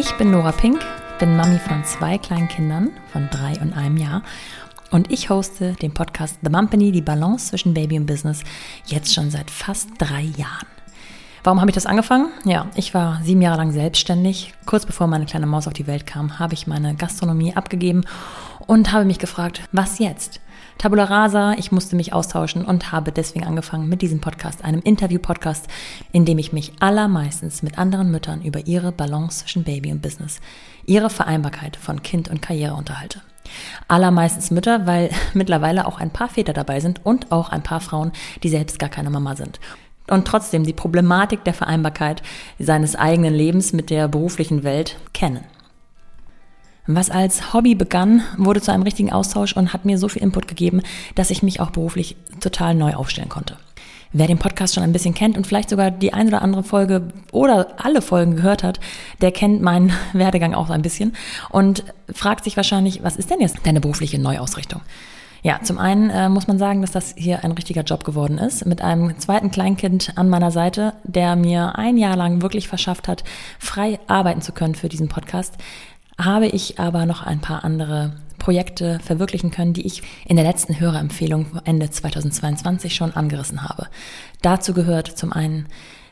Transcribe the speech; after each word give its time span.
Ich 0.00 0.16
bin 0.16 0.30
Nora 0.30 0.52
Pink, 0.52 0.80
bin 1.18 1.36
Mami 1.36 1.58
von 1.58 1.84
zwei 1.84 2.16
kleinen 2.16 2.48
Kindern 2.48 2.88
von 3.12 3.28
drei 3.30 3.60
und 3.60 3.74
einem 3.74 3.98
Jahr 3.98 4.22
und 4.90 5.12
ich 5.12 5.28
hoste 5.28 5.74
den 5.74 5.92
Podcast 5.92 6.38
The 6.42 6.48
Mumpany, 6.48 6.90
die 6.90 7.02
Balance 7.02 7.50
zwischen 7.50 7.74
Baby 7.74 7.98
und 7.98 8.06
Business, 8.06 8.42
jetzt 8.86 9.12
schon 9.12 9.30
seit 9.30 9.50
fast 9.50 9.90
drei 9.98 10.22
Jahren. 10.22 10.66
Warum 11.44 11.60
habe 11.60 11.70
ich 11.70 11.74
das 11.74 11.84
angefangen? 11.84 12.30
Ja, 12.46 12.68
ich 12.76 12.94
war 12.94 13.20
sieben 13.22 13.42
Jahre 13.42 13.58
lang 13.58 13.72
selbstständig. 13.72 14.54
Kurz 14.64 14.86
bevor 14.86 15.06
meine 15.06 15.26
kleine 15.26 15.44
Maus 15.44 15.66
auf 15.66 15.74
die 15.74 15.86
Welt 15.86 16.06
kam, 16.06 16.38
habe 16.38 16.54
ich 16.54 16.66
meine 16.66 16.94
Gastronomie 16.94 17.54
abgegeben 17.54 18.04
und 18.66 18.92
habe 18.92 19.04
mich 19.04 19.18
gefragt, 19.18 19.60
was 19.70 19.98
jetzt? 19.98 20.40
Tabula 20.80 21.04
rasa, 21.04 21.52
ich 21.58 21.72
musste 21.72 21.94
mich 21.94 22.14
austauschen 22.14 22.64
und 22.64 22.90
habe 22.90 23.12
deswegen 23.12 23.44
angefangen 23.44 23.90
mit 23.90 24.00
diesem 24.00 24.22
Podcast, 24.22 24.64
einem 24.64 24.80
Interview-Podcast, 24.80 25.68
in 26.10 26.24
dem 26.24 26.38
ich 26.38 26.54
mich 26.54 26.72
allermeistens 26.80 27.62
mit 27.62 27.76
anderen 27.76 28.10
Müttern 28.10 28.40
über 28.40 28.66
ihre 28.66 28.90
Balance 28.90 29.40
zwischen 29.40 29.62
Baby 29.62 29.92
und 29.92 30.00
Business, 30.00 30.40
ihre 30.86 31.10
Vereinbarkeit 31.10 31.76
von 31.76 32.02
Kind 32.02 32.30
und 32.30 32.40
Karriere 32.40 32.76
unterhalte. 32.76 33.20
Allermeistens 33.88 34.50
Mütter, 34.50 34.86
weil 34.86 35.10
mittlerweile 35.34 35.84
auch 35.84 36.00
ein 36.00 36.14
paar 36.14 36.30
Väter 36.30 36.54
dabei 36.54 36.80
sind 36.80 37.04
und 37.04 37.30
auch 37.30 37.50
ein 37.50 37.62
paar 37.62 37.80
Frauen, 37.80 38.12
die 38.42 38.48
selbst 38.48 38.78
gar 38.78 38.88
keine 38.88 39.10
Mama 39.10 39.36
sind. 39.36 39.60
Und 40.08 40.26
trotzdem 40.26 40.64
die 40.64 40.72
Problematik 40.72 41.44
der 41.44 41.52
Vereinbarkeit 41.52 42.22
seines 42.58 42.96
eigenen 42.96 43.34
Lebens 43.34 43.74
mit 43.74 43.90
der 43.90 44.08
beruflichen 44.08 44.64
Welt 44.64 44.96
kennen. 45.12 45.44
Was 46.94 47.10
als 47.10 47.52
Hobby 47.52 47.74
begann, 47.74 48.22
wurde 48.36 48.60
zu 48.60 48.72
einem 48.72 48.82
richtigen 48.82 49.12
Austausch 49.12 49.56
und 49.56 49.72
hat 49.72 49.84
mir 49.84 49.96
so 49.96 50.08
viel 50.08 50.22
Input 50.22 50.48
gegeben, 50.48 50.82
dass 51.14 51.30
ich 51.30 51.42
mich 51.42 51.60
auch 51.60 51.70
beruflich 51.70 52.16
total 52.40 52.74
neu 52.74 52.94
aufstellen 52.94 53.28
konnte. 53.28 53.56
Wer 54.12 54.26
den 54.26 54.38
Podcast 54.38 54.74
schon 54.74 54.82
ein 54.82 54.92
bisschen 54.92 55.14
kennt 55.14 55.36
und 55.36 55.46
vielleicht 55.46 55.70
sogar 55.70 55.92
die 55.92 56.12
ein 56.12 56.26
oder 56.26 56.42
andere 56.42 56.64
Folge 56.64 57.12
oder 57.30 57.74
alle 57.76 58.02
Folgen 58.02 58.34
gehört 58.34 58.64
hat, 58.64 58.80
der 59.20 59.30
kennt 59.30 59.62
meinen 59.62 59.92
Werdegang 60.12 60.54
auch 60.54 60.68
ein 60.68 60.82
bisschen 60.82 61.12
und 61.48 61.84
fragt 62.12 62.42
sich 62.42 62.56
wahrscheinlich, 62.56 63.04
was 63.04 63.16
ist 63.16 63.30
denn 63.30 63.40
jetzt 63.40 63.58
deine 63.62 63.80
berufliche 63.80 64.18
Neuausrichtung? 64.18 64.80
Ja, 65.42 65.60
zum 65.62 65.78
einen 65.78 66.10
äh, 66.10 66.28
muss 66.28 66.48
man 66.48 66.58
sagen, 66.58 66.82
dass 66.82 66.90
das 66.90 67.14
hier 67.16 67.44
ein 67.44 67.52
richtiger 67.52 67.82
Job 67.82 68.04
geworden 68.04 68.36
ist, 68.36 68.66
mit 68.66 68.82
einem 68.82 69.18
zweiten 69.18 69.50
Kleinkind 69.50 70.12
an 70.16 70.28
meiner 70.28 70.50
Seite, 70.50 70.92
der 71.04 71.34
mir 71.34 71.78
ein 71.78 71.96
Jahr 71.96 72.16
lang 72.16 72.42
wirklich 72.42 72.68
verschafft 72.68 73.08
hat, 73.08 73.24
frei 73.58 74.00
arbeiten 74.06 74.42
zu 74.42 74.52
können 74.52 74.74
für 74.74 74.90
diesen 74.90 75.08
Podcast 75.08 75.54
habe 76.24 76.46
ich 76.46 76.78
aber 76.78 77.06
noch 77.06 77.22
ein 77.22 77.40
paar 77.40 77.64
andere 77.64 78.12
Projekte 78.38 78.98
verwirklichen 79.00 79.50
können, 79.50 79.74
die 79.74 79.86
ich 79.86 80.02
in 80.26 80.36
der 80.36 80.44
letzten 80.44 80.80
Hörerempfehlung 80.80 81.46
Ende 81.64 81.90
2022 81.90 82.94
schon 82.94 83.12
angerissen 83.14 83.62
habe. 83.62 83.86
Dazu 84.42 84.72
gehört 84.72 85.06
zum 85.06 85.32
einen 85.32 85.66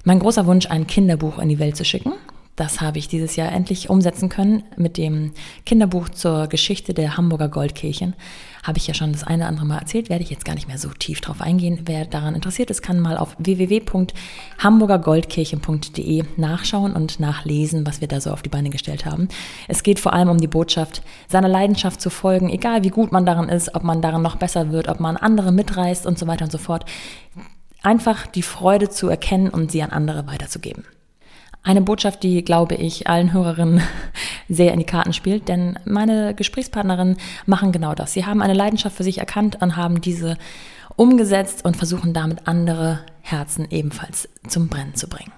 mein 0.05 0.21
großer 0.21 0.47
Wunsch, 0.47 0.67
ein 0.67 0.87
Kinderbuch 0.87 1.39
in 1.39 1.49
die 1.49 1.59
Welt 1.59 1.77
zu 1.77 1.85
schicken. 1.85 2.13
Das 2.59 2.81
habe 2.81 2.99
ich 2.99 3.07
dieses 3.07 3.37
Jahr 3.37 3.53
endlich 3.53 3.89
umsetzen 3.89 4.29
können 4.29 4.65
mit 4.77 4.97
dem 4.97 5.31
Kinderbuch 5.65 6.09
zur 6.09 6.49
Geschichte 6.49 6.93
der 6.93 7.17
Hamburger 7.17 7.49
Goldkirchen. 7.49 8.17
Habe 8.65 8.79
ich 8.79 8.89
ja 8.89 8.95
schon 8.95 9.13
das 9.13 9.23
eine 9.23 9.45
oder 9.45 9.51
andere 9.51 9.65
Mal 9.65 9.79
erzählt, 9.79 10.11
werde 10.11 10.25
ich 10.25 10.31
jetzt 10.31 10.45
gar 10.45 10.57
nicht 10.57 10.67
mehr 10.67 10.77
so 10.77 10.89
tief 10.89 11.21
drauf 11.21 11.41
eingehen. 11.41 11.83
Wer 11.85 12.05
daran 12.05 12.35
interessiert 12.35 12.71
ist, 12.71 12.83
kann 12.83 12.99
mal 12.99 13.17
auf 13.17 13.37
www.hamburgergoldkirchen.de 13.39 16.25
nachschauen 16.37 16.95
und 16.95 17.21
nachlesen, 17.21 17.87
was 17.87 18.01
wir 18.01 18.09
da 18.09 18.21
so 18.21 18.33
auf 18.33 18.43
die 18.43 18.49
Beine 18.49 18.71
gestellt 18.71 19.07
haben. 19.07 19.29
Es 19.69 19.85
geht 19.85 20.01
vor 20.01 20.13
allem 20.13 20.29
um 20.29 20.39
die 20.39 20.49
Botschaft, 20.49 21.03
seiner 21.29 21.47
Leidenschaft 21.47 22.01
zu 22.01 22.11
folgen, 22.11 22.51
egal 22.51 22.83
wie 22.83 22.91
gut 22.91 23.13
man 23.13 23.25
daran 23.25 23.49
ist, 23.49 23.77
ob 23.77 23.85
man 23.85 24.03
daran 24.03 24.23
noch 24.23 24.35
besser 24.35 24.73
wird, 24.73 24.89
ob 24.89 24.99
man 24.99 25.17
andere 25.17 25.53
mitreißt 25.53 26.07
und 26.07 26.19
so 26.19 26.27
weiter 26.27 26.47
und 26.47 26.51
so 26.51 26.59
fort. 26.59 26.87
Einfach 27.85 28.27
die 28.27 28.43
Freude 28.43 28.89
zu 28.89 29.09
erkennen 29.09 29.49
und 29.49 29.71
sie 29.71 29.85
an 29.85 29.91
andere 29.91 30.27
weiterzugeben. 30.27 30.85
Eine 31.69 31.83
Botschaft, 31.83 32.23
die, 32.23 32.43
glaube 32.43 32.77
ich, 32.77 33.09
allen 33.09 33.35
Hörerinnen 33.35 33.83
sehr 34.49 34.73
in 34.73 34.79
die 34.79 34.87
Karten 34.87 35.13
spielt, 35.13 35.49
denn 35.49 35.79
meine 35.85 36.33
Gesprächspartnerinnen 36.35 37.19
machen 37.45 37.73
genau 37.73 37.95
das. 37.95 38.15
Sie 38.15 38.25
haben 38.25 38.41
eine 38.41 38.55
Leidenschaft 38.55 38.97
für 38.97 39.03
sich 39.05 39.19
erkannt 39.19 39.59
und 39.61 39.77
haben 39.77 40.01
diese 40.01 40.39
umgesetzt 40.97 41.67
und 41.67 41.77
versuchen 41.77 42.15
damit 42.15 42.49
andere 42.49 43.01
Herzen 43.21 43.67
ebenfalls 43.71 44.31
zum 44.49 44.69
Brennen 44.69 44.95
zu 44.95 45.11
bringen. 45.11 45.31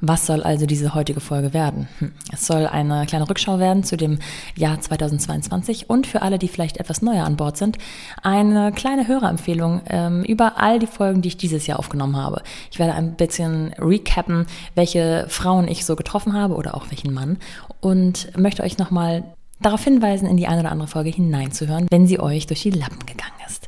Was 0.00 0.26
soll 0.26 0.44
also 0.44 0.64
diese 0.66 0.94
heutige 0.94 1.20
Folge 1.20 1.52
werden? 1.52 1.88
Hm, 1.98 2.12
es 2.32 2.46
soll 2.46 2.66
eine 2.66 3.04
kleine 3.06 3.28
Rückschau 3.28 3.58
werden 3.58 3.82
zu 3.82 3.96
dem 3.96 4.20
Jahr 4.54 4.80
2022 4.80 5.90
und 5.90 6.06
für 6.06 6.22
alle, 6.22 6.38
die 6.38 6.46
vielleicht 6.46 6.76
etwas 6.76 7.02
neuer 7.02 7.24
an 7.24 7.36
Bord 7.36 7.56
sind, 7.56 7.78
eine 8.22 8.70
kleine 8.70 9.08
Hörerempfehlung 9.08 9.82
ähm, 9.88 10.22
über 10.22 10.58
all 10.58 10.78
die 10.78 10.86
Folgen, 10.86 11.20
die 11.22 11.28
ich 11.28 11.36
dieses 11.36 11.66
Jahr 11.66 11.80
aufgenommen 11.80 12.16
habe. 12.16 12.42
Ich 12.70 12.78
werde 12.78 12.94
ein 12.94 13.16
bisschen 13.16 13.72
recappen, 13.78 14.46
welche 14.76 15.26
Frauen 15.28 15.66
ich 15.66 15.84
so 15.84 15.96
getroffen 15.96 16.32
habe 16.32 16.54
oder 16.54 16.76
auch 16.76 16.90
welchen 16.90 17.12
Mann 17.12 17.38
und 17.80 18.36
möchte 18.38 18.62
euch 18.62 18.78
nochmal 18.78 19.24
darauf 19.60 19.82
hinweisen, 19.82 20.28
in 20.28 20.36
die 20.36 20.46
eine 20.46 20.60
oder 20.60 20.70
andere 20.70 20.88
Folge 20.88 21.10
hineinzuhören, 21.10 21.88
wenn 21.90 22.06
sie 22.06 22.20
euch 22.20 22.46
durch 22.46 22.62
die 22.62 22.70
Lappen 22.70 23.04
gegangen 23.04 23.32
ist. 23.46 23.67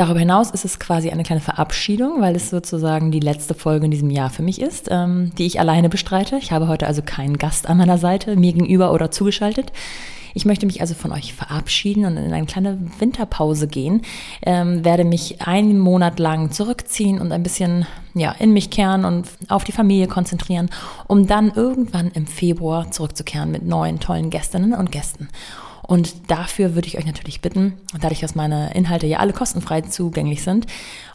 Darüber 0.00 0.20
hinaus 0.20 0.50
ist 0.50 0.64
es 0.64 0.78
quasi 0.78 1.10
eine 1.10 1.24
kleine 1.24 1.42
Verabschiedung, 1.42 2.22
weil 2.22 2.34
es 2.34 2.48
sozusagen 2.48 3.10
die 3.10 3.20
letzte 3.20 3.52
Folge 3.52 3.84
in 3.84 3.90
diesem 3.90 4.08
Jahr 4.08 4.30
für 4.30 4.42
mich 4.42 4.58
ist, 4.58 4.88
ähm, 4.90 5.30
die 5.36 5.44
ich 5.44 5.60
alleine 5.60 5.90
bestreite. 5.90 6.38
Ich 6.38 6.52
habe 6.52 6.68
heute 6.68 6.86
also 6.86 7.02
keinen 7.02 7.36
Gast 7.36 7.68
an 7.68 7.76
meiner 7.76 7.98
Seite, 7.98 8.34
mir 8.34 8.54
gegenüber 8.54 8.94
oder 8.94 9.10
zugeschaltet. 9.10 9.72
Ich 10.32 10.46
möchte 10.46 10.64
mich 10.64 10.80
also 10.80 10.94
von 10.94 11.12
euch 11.12 11.34
verabschieden 11.34 12.06
und 12.06 12.16
in 12.16 12.32
eine 12.32 12.46
kleine 12.46 12.78
Winterpause 12.98 13.68
gehen, 13.68 14.00
ähm, 14.40 14.86
werde 14.86 15.04
mich 15.04 15.42
einen 15.42 15.78
Monat 15.78 16.18
lang 16.18 16.50
zurückziehen 16.50 17.20
und 17.20 17.30
ein 17.30 17.42
bisschen 17.42 17.86
ja, 18.14 18.32
in 18.38 18.54
mich 18.54 18.70
kehren 18.70 19.04
und 19.04 19.28
auf 19.48 19.64
die 19.64 19.72
Familie 19.72 20.06
konzentrieren, 20.06 20.70
um 21.08 21.26
dann 21.26 21.52
irgendwann 21.54 22.10
im 22.12 22.26
Februar 22.26 22.90
zurückzukehren 22.90 23.50
mit 23.50 23.66
neuen 23.66 24.00
tollen 24.00 24.30
Gästinnen 24.30 24.72
und 24.72 24.90
Gästen. 24.90 25.28
Und 25.90 26.30
dafür 26.30 26.76
würde 26.76 26.86
ich 26.86 26.98
euch 26.98 27.04
natürlich 27.04 27.40
bitten, 27.40 27.72
dadurch, 28.00 28.20
dass 28.20 28.36
meine 28.36 28.72
Inhalte 28.74 29.08
ja 29.08 29.18
alle 29.18 29.32
kostenfrei 29.32 29.80
zugänglich 29.80 30.44
sind, 30.44 30.68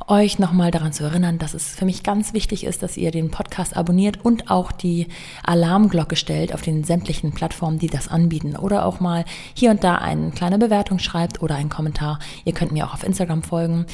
euch 0.06 0.38
nochmal 0.38 0.70
daran 0.70 0.92
zu 0.92 1.06
erinnern, 1.06 1.38
dass 1.38 1.54
es 1.54 1.74
für 1.74 1.86
mich 1.86 2.04
ganz 2.04 2.34
wichtig 2.34 2.66
ist, 2.66 2.84
dass 2.84 2.98
ihr 2.98 3.12
den 3.12 3.32
Podcast 3.32 3.78
abonniert 3.78 4.26
und 4.26 4.52
auch 4.52 4.74
die 4.74 5.08
Alarmglocke 5.44 6.18
stellt 6.18 6.54
auf 6.54 6.62
den 6.62 6.84
sämtlichen 6.84 7.32
Plattformen, 7.32 7.80
die 7.80 7.88
das 7.88 8.10
anbieten. 8.10 8.58
Oder 8.58 8.86
auch 8.86 9.00
mal 9.00 9.24
hier 9.54 9.72
und 9.72 9.82
da 9.82 9.96
eine 9.96 10.32
kleine 10.32 10.58
Bewertung 10.58 11.00
schreibt 11.00 11.42
oder 11.42 11.56
einen 11.56 11.70
Kommentar. 11.70 12.20
Ihr 12.44 12.52
könnt 12.52 12.74
mir 12.74 12.86
auch 12.86 12.94
auf 12.94 13.06
Instagram 13.06 13.44
folgen. 13.44 13.86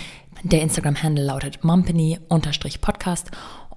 Der 0.41 0.63
Instagram-Handle 0.63 1.23
lautet 1.23 1.63
mumpany-podcast 1.63 3.29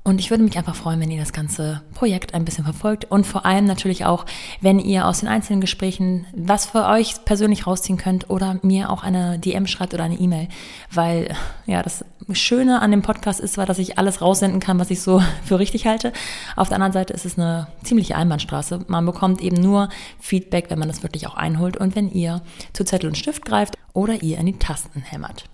und 0.07 0.21
ich 0.21 0.29
würde 0.29 0.45
mich 0.45 0.59
einfach 0.59 0.75
freuen, 0.75 1.01
wenn 1.01 1.11
ihr 1.11 1.19
das 1.19 1.33
ganze 1.33 1.81
Projekt 1.95 2.35
ein 2.35 2.45
bisschen 2.45 2.65
verfolgt 2.65 3.07
und 3.07 3.27
vor 3.27 3.47
allem 3.47 3.65
natürlich 3.65 4.05
auch, 4.05 4.27
wenn 4.61 4.79
ihr 4.79 5.07
aus 5.07 5.21
den 5.21 5.31
einzelnen 5.31 5.63
Gesprächen 5.63 6.27
was 6.37 6.67
für 6.67 6.87
euch 6.87 7.25
persönlich 7.25 7.67
rausziehen 7.67 7.97
könnt 7.97 8.29
oder 8.29 8.59
mir 8.61 8.91
auch 8.91 9.03
eine 9.03 9.39
DM 9.39 9.67
schreibt 9.67 9.95
oder 9.95 10.05
eine 10.05 10.17
E-Mail, 10.17 10.49
weil 10.91 11.35
ja, 11.65 11.83
das 11.83 12.05
Schöne 12.33 12.83
an 12.83 12.91
dem 12.91 13.01
Podcast 13.01 13.41
ist 13.41 13.55
zwar, 13.55 13.65
dass 13.65 13.79
ich 13.79 13.99
alles 13.99 14.21
raussenden 14.21 14.61
kann, 14.61 14.79
was 14.79 14.91
ich 14.91 15.01
so 15.01 15.23
für 15.45 15.59
richtig 15.59 15.87
halte. 15.87 16.13
Auf 16.55 16.69
der 16.69 16.77
anderen 16.77 16.93
Seite 16.93 17.15
ist 17.15 17.25
es 17.25 17.39
eine 17.39 17.69
ziemliche 17.83 18.17
Einbahnstraße. 18.17 18.85
Man 18.89 19.07
bekommt 19.07 19.41
eben 19.41 19.57
nur 19.57 19.89
Feedback, 20.21 20.67
wenn 20.69 20.79
man 20.79 20.89
das 20.89 21.03
wirklich 21.03 21.27
auch 21.27 21.35
einholt 21.35 21.79
und 21.79 21.97
wenn 21.97 22.11
ihr 22.11 22.43
zu 22.75 22.85
Zettel 22.85 23.09
und 23.09 23.17
Stift 23.17 23.47
greift 23.47 23.79
oder 23.95 24.23
ihr 24.23 24.37
in 24.37 24.47
die 24.47 24.59
Tasten 24.59 25.01
hämmert. 25.01 25.47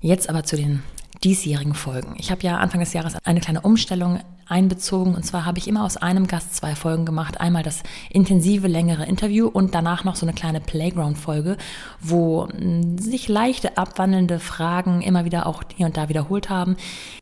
Jetzt 0.00 0.30
aber 0.30 0.44
zu 0.44 0.56
den 0.56 0.82
diesjährigen 1.24 1.74
Folgen. 1.74 2.14
Ich 2.18 2.30
habe 2.30 2.42
ja 2.42 2.58
Anfang 2.58 2.80
des 2.80 2.92
Jahres 2.92 3.16
eine 3.24 3.40
kleine 3.40 3.60
Umstellung 3.60 4.20
einbezogen. 4.48 5.14
Und 5.14 5.24
zwar 5.24 5.44
habe 5.44 5.58
ich 5.58 5.66
immer 5.66 5.84
aus 5.84 5.96
einem 5.96 6.26
Gast 6.26 6.54
zwei 6.54 6.74
Folgen 6.74 7.04
gemacht. 7.04 7.40
Einmal 7.40 7.62
das 7.62 7.82
intensive, 8.10 8.68
längere 8.68 9.04
Interview 9.04 9.48
und 9.48 9.74
danach 9.74 10.04
noch 10.04 10.14
so 10.14 10.24
eine 10.24 10.34
kleine 10.34 10.60
Playground-Folge, 10.60 11.56
wo 12.00 12.48
hm, 12.48 12.98
sich 12.98 13.28
leichte, 13.28 13.76
abwandelnde 13.76 14.38
Fragen 14.38 15.02
immer 15.02 15.24
wieder 15.24 15.46
auch 15.46 15.62
hier 15.74 15.86
und 15.86 15.96
da 15.96 16.08
wiederholt 16.08 16.48
haben. 16.48 16.76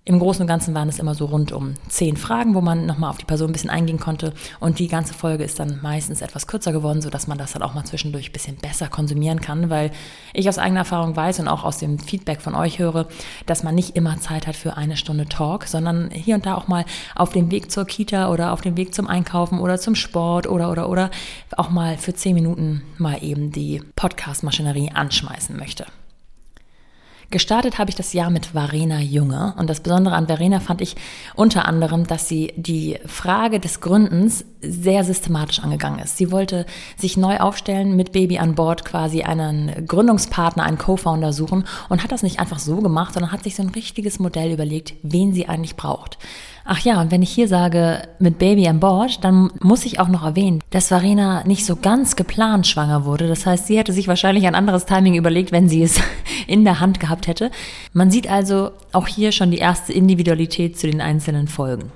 Im 0.04 0.18
Großen 0.18 0.42
und 0.42 0.48
Ganzen 0.48 0.74
waren 0.74 0.88
es 0.88 0.98
immer 0.98 1.14
so 1.14 1.24
rund 1.24 1.50
um 1.52 1.74
zehn 1.88 2.18
Fragen, 2.18 2.54
wo 2.54 2.60
man 2.60 2.84
nochmal 2.84 3.08
auf 3.08 3.18
die 3.18 3.24
Person 3.24 3.48
ein 3.48 3.52
bisschen 3.52 3.70
eingehen 3.70 3.98
konnte. 3.98 4.34
Und 4.60 4.78
die 4.78 4.88
ganze 4.88 5.14
Folge 5.14 5.44
ist 5.44 5.58
dann 5.58 5.80
meistens 5.82 6.20
etwas 6.20 6.46
kürzer 6.46 6.72
geworden, 6.72 7.00
sodass 7.00 7.26
man 7.26 7.38
das 7.38 7.52
dann 7.52 7.62
auch 7.62 7.72
mal 7.72 7.84
zwischendurch 7.84 8.28
ein 8.28 8.32
bisschen 8.32 8.56
besser 8.56 8.88
konsumieren 8.88 9.40
kann, 9.40 9.70
weil 9.70 9.92
ich 10.34 10.48
aus 10.48 10.58
eigener 10.58 10.80
Erfahrung 10.80 11.16
weiß 11.16 11.40
und 11.40 11.48
auch 11.48 11.64
aus 11.64 11.78
dem 11.78 11.98
Feedback 11.98 12.42
von 12.42 12.54
euch 12.54 12.78
höre, 12.78 13.06
dass 13.46 13.62
man 13.62 13.74
nicht 13.74 13.96
immer 13.96 14.18
Zeit 14.20 14.46
hat 14.46 14.56
für 14.56 14.76
eine 14.76 14.98
Stunde 14.98 15.26
Talk, 15.26 15.64
sondern 15.64 16.10
hier 16.10 16.34
und 16.34 16.44
da 16.44 16.54
auch 16.54 16.68
mal 16.68 16.84
auf 17.14 17.30
dem 17.30 17.50
Weg 17.50 17.70
zur 17.70 17.84
Kita 17.84 18.30
oder 18.30 18.52
auf 18.52 18.60
dem 18.60 18.76
Weg 18.76 18.94
zum 18.94 19.06
Einkaufen 19.06 19.58
oder 19.58 19.78
zum 19.78 19.94
Sport 19.94 20.46
oder 20.46 20.70
oder 20.70 20.88
oder 20.88 21.10
auch 21.56 21.70
mal 21.70 21.96
für 21.96 22.14
zehn 22.14 22.34
Minuten 22.34 22.82
mal 22.98 23.22
eben 23.22 23.50
die 23.50 23.82
Podcast-Maschinerie 23.96 24.90
anschmeißen 24.92 25.56
möchte. 25.56 25.86
Gestartet 27.34 27.78
habe 27.78 27.90
ich 27.90 27.96
das 27.96 28.12
Jahr 28.12 28.30
mit 28.30 28.46
Verena 28.46 29.00
Junge 29.00 29.54
und 29.58 29.68
das 29.68 29.80
Besondere 29.80 30.14
an 30.14 30.28
Verena 30.28 30.60
fand 30.60 30.80
ich 30.80 30.94
unter 31.34 31.66
anderem, 31.66 32.06
dass 32.06 32.28
sie 32.28 32.52
die 32.56 32.98
Frage 33.06 33.58
des 33.58 33.80
Gründens 33.80 34.44
sehr 34.60 35.02
systematisch 35.02 35.60
angegangen 35.60 35.98
ist. 35.98 36.16
Sie 36.16 36.30
wollte 36.30 36.64
sich 36.96 37.16
neu 37.16 37.38
aufstellen, 37.38 37.96
mit 37.96 38.12
Baby 38.12 38.38
an 38.38 38.54
Bord 38.54 38.84
quasi 38.84 39.22
einen 39.22 39.86
Gründungspartner, 39.86 40.62
einen 40.62 40.78
Co-Founder 40.78 41.32
suchen 41.32 41.64
und 41.88 42.04
hat 42.04 42.12
das 42.12 42.22
nicht 42.22 42.38
einfach 42.38 42.58
so 42.58 42.76
gemacht, 42.76 43.14
sondern 43.14 43.32
hat 43.32 43.42
sich 43.42 43.56
so 43.56 43.62
ein 43.62 43.70
richtiges 43.70 44.18
Modell 44.20 44.52
überlegt, 44.52 44.94
wen 45.02 45.34
sie 45.34 45.48
eigentlich 45.48 45.76
braucht. 45.76 46.18
Ach 46.66 46.78
ja, 46.80 46.98
und 47.00 47.10
wenn 47.10 47.20
ich 47.20 47.30
hier 47.30 47.46
sage, 47.46 48.08
mit 48.18 48.38
Baby 48.38 48.66
an 48.68 48.80
Bord, 48.80 49.22
dann 49.22 49.50
muss 49.60 49.84
ich 49.84 50.00
auch 50.00 50.08
noch 50.08 50.24
erwähnen, 50.24 50.62
dass 50.70 50.90
Varena 50.90 51.44
nicht 51.44 51.66
so 51.66 51.76
ganz 51.76 52.16
geplant 52.16 52.66
schwanger 52.66 53.04
wurde. 53.04 53.28
Das 53.28 53.44
heißt, 53.44 53.66
sie 53.66 53.76
hätte 53.76 53.92
sich 53.92 54.08
wahrscheinlich 54.08 54.46
ein 54.46 54.54
anderes 54.54 54.86
Timing 54.86 55.14
überlegt, 55.14 55.52
wenn 55.52 55.68
sie 55.68 55.82
es 55.82 56.00
in 56.46 56.64
der 56.64 56.80
Hand 56.80 57.00
gehabt 57.00 57.26
hätte. 57.26 57.50
Man 57.92 58.10
sieht 58.10 58.30
also 58.30 58.70
auch 58.92 59.06
hier 59.06 59.30
schon 59.30 59.50
die 59.50 59.58
erste 59.58 59.92
Individualität 59.92 60.78
zu 60.78 60.86
den 60.86 61.02
einzelnen 61.02 61.48
Folgen. 61.48 61.92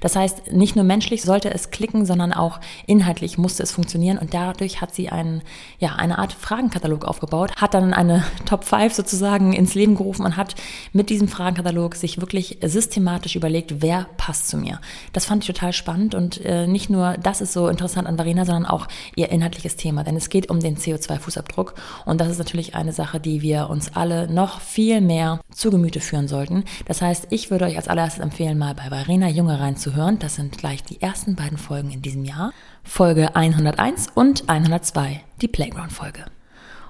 Das 0.00 0.16
heißt, 0.16 0.52
nicht 0.52 0.76
nur 0.76 0.84
menschlich 0.84 1.22
sollte 1.22 1.52
es 1.52 1.70
klicken, 1.70 2.06
sondern 2.06 2.32
auch 2.32 2.60
inhaltlich 2.86 3.38
musste 3.38 3.62
es 3.62 3.72
funktionieren 3.72 4.18
und 4.18 4.34
dadurch 4.34 4.80
hat 4.80 4.94
sie 4.94 5.08
einen, 5.08 5.42
ja, 5.78 5.94
eine 5.96 6.18
Art 6.18 6.32
Fragenkatalog 6.32 7.04
aufgebaut, 7.04 7.52
hat 7.56 7.74
dann 7.74 7.94
eine 7.94 8.24
Top 8.46 8.64
5 8.64 8.92
sozusagen 8.92 9.52
ins 9.52 9.74
Leben 9.74 9.94
gerufen 9.94 10.24
und 10.24 10.36
hat 10.36 10.54
mit 10.92 11.10
diesem 11.10 11.28
Fragenkatalog 11.28 11.94
sich 11.94 12.20
wirklich 12.20 12.58
systematisch 12.62 13.36
überlegt, 13.36 13.82
wer 13.82 14.06
passt 14.16 14.48
zu 14.48 14.56
mir. 14.56 14.80
Das 15.12 15.24
fand 15.24 15.44
ich 15.44 15.46
total 15.46 15.72
spannend 15.72 16.14
und 16.14 16.44
äh, 16.44 16.66
nicht 16.66 16.90
nur 16.90 17.16
das 17.22 17.40
ist 17.40 17.52
so 17.52 17.68
interessant 17.68 18.06
an 18.06 18.18
Varena, 18.18 18.44
sondern 18.44 18.66
auch 18.66 18.86
ihr 19.16 19.30
inhaltliches 19.30 19.76
Thema, 19.76 20.04
denn 20.04 20.16
es 20.16 20.28
geht 20.28 20.50
um 20.50 20.60
den 20.60 20.76
CO2-Fußabdruck 20.76 21.74
und 22.04 22.20
das 22.20 22.28
ist 22.28 22.38
natürlich 22.38 22.74
eine 22.74 22.92
Sache, 22.92 23.20
die 23.20 23.42
wir 23.42 23.70
uns 23.70 23.94
alle 23.94 24.28
noch 24.32 24.60
viel 24.60 25.00
mehr 25.00 25.40
zu 25.52 25.70
Gemüte 25.70 26.00
führen 26.00 26.28
sollten. 26.28 26.64
Das 26.86 27.02
heißt, 27.02 27.28
ich 27.30 27.50
würde 27.50 27.64
euch 27.66 27.76
als 27.76 27.88
allererstes 27.88 28.22
empfehlen, 28.22 28.58
mal 28.58 28.74
bei 28.74 28.90
Varena 28.90 29.28
Junge 29.54 29.60
reinzuhören. 29.60 30.18
Das 30.18 30.34
sind 30.36 30.58
gleich 30.58 30.82
die 30.82 31.00
ersten 31.00 31.36
beiden 31.36 31.58
Folgen 31.58 31.90
in 31.90 32.02
diesem 32.02 32.24
Jahr. 32.24 32.52
Folge 32.82 33.36
101 33.36 34.08
und 34.14 34.48
102, 34.48 35.20
die 35.40 35.48
Playground-Folge. 35.48 36.24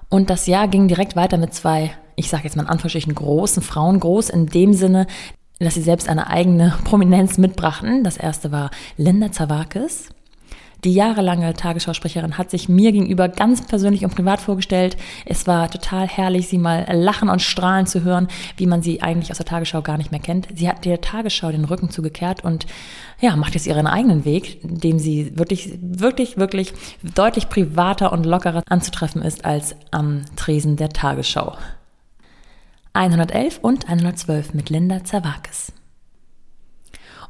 Und 0.09 0.31
das 0.31 0.47
Jahr 0.47 0.69
ging 0.69 0.89
direkt 0.89 1.17
weiter 1.17 1.37
mit 1.37 1.55
zwei, 1.55 1.93
ich 2.17 2.29
sage 2.29 2.45
jetzt 2.45 2.57
mal 2.57 2.63
in 2.63 2.69
Anführungsstrichen, 2.69 3.15
großen 3.15 3.63
Frauen. 3.63 4.01
Groß 4.01 4.31
in 4.31 4.47
dem 4.47 4.73
Sinne, 4.73 5.07
dass 5.59 5.75
sie 5.75 5.83
selbst 5.83 6.09
eine 6.09 6.29
eigene 6.29 6.75
Prominenz 6.85 7.39
mitbrachten. 7.39 8.05
Das 8.05 8.17
erste 8.17 8.51
war 8.53 8.71
Linda 8.97 9.31
Zawakis. 9.33 10.09
Die 10.85 10.93
jahrelange 10.93 11.55
Tagesschausprecherin 11.55 12.37
hat 12.37 12.51
sich 12.51 12.69
mir 12.69 12.93
gegenüber 12.93 13.31
ganz 13.31 13.67
persönlich 13.67 14.05
und 14.05 14.15
privat 14.15 14.43
vorgestellt. 14.43 14.99
Es 15.25 15.47
war 15.47 15.71
total 15.71 16.07
herrlich, 16.07 16.49
sie 16.49 16.59
mal 16.59 16.87
lachen 16.93 17.31
und 17.31 17.41
strahlen 17.41 17.87
zu 17.87 18.05
hören, 18.05 18.29
wie 18.59 18.67
man 18.67 18.83
sie 18.83 19.01
eigentlich 19.01 19.31
aus 19.31 19.39
der 19.39 19.47
Tagesschau 19.47 19.81
gar 19.81 19.97
nicht 19.97 20.11
mehr 20.11 20.21
kennt. 20.21 20.49
Sie 20.55 20.69
hat 20.69 20.85
der 20.85 21.01
Tagesschau 21.01 21.51
den 21.51 21.65
Rücken 21.65 21.89
zugekehrt 21.89 22.45
und 22.45 22.67
ja, 23.19 23.35
macht 23.37 23.55
jetzt 23.55 23.67
ihren 23.67 23.87
eigenen 23.87 24.27
Weg, 24.27 24.59
dem 24.63 24.99
sie 24.99 25.39
wirklich, 25.39 25.79
wirklich, 25.81 26.37
wirklich 26.37 26.75
deutlich 27.03 27.49
privater 27.49 28.13
und 28.13 28.27
lockerer 28.27 28.63
anzutreffen 28.69 29.23
ist 29.23 29.47
als 29.47 29.75
am 29.91 30.27
Tresen 30.37 30.77
der 30.77 30.91
Tagesschau. 30.91 31.57
111 32.93 33.59
und 33.63 33.89
112 33.89 34.53
mit 34.53 34.69
Linda 34.69 35.03
Zawakis. 35.03 35.73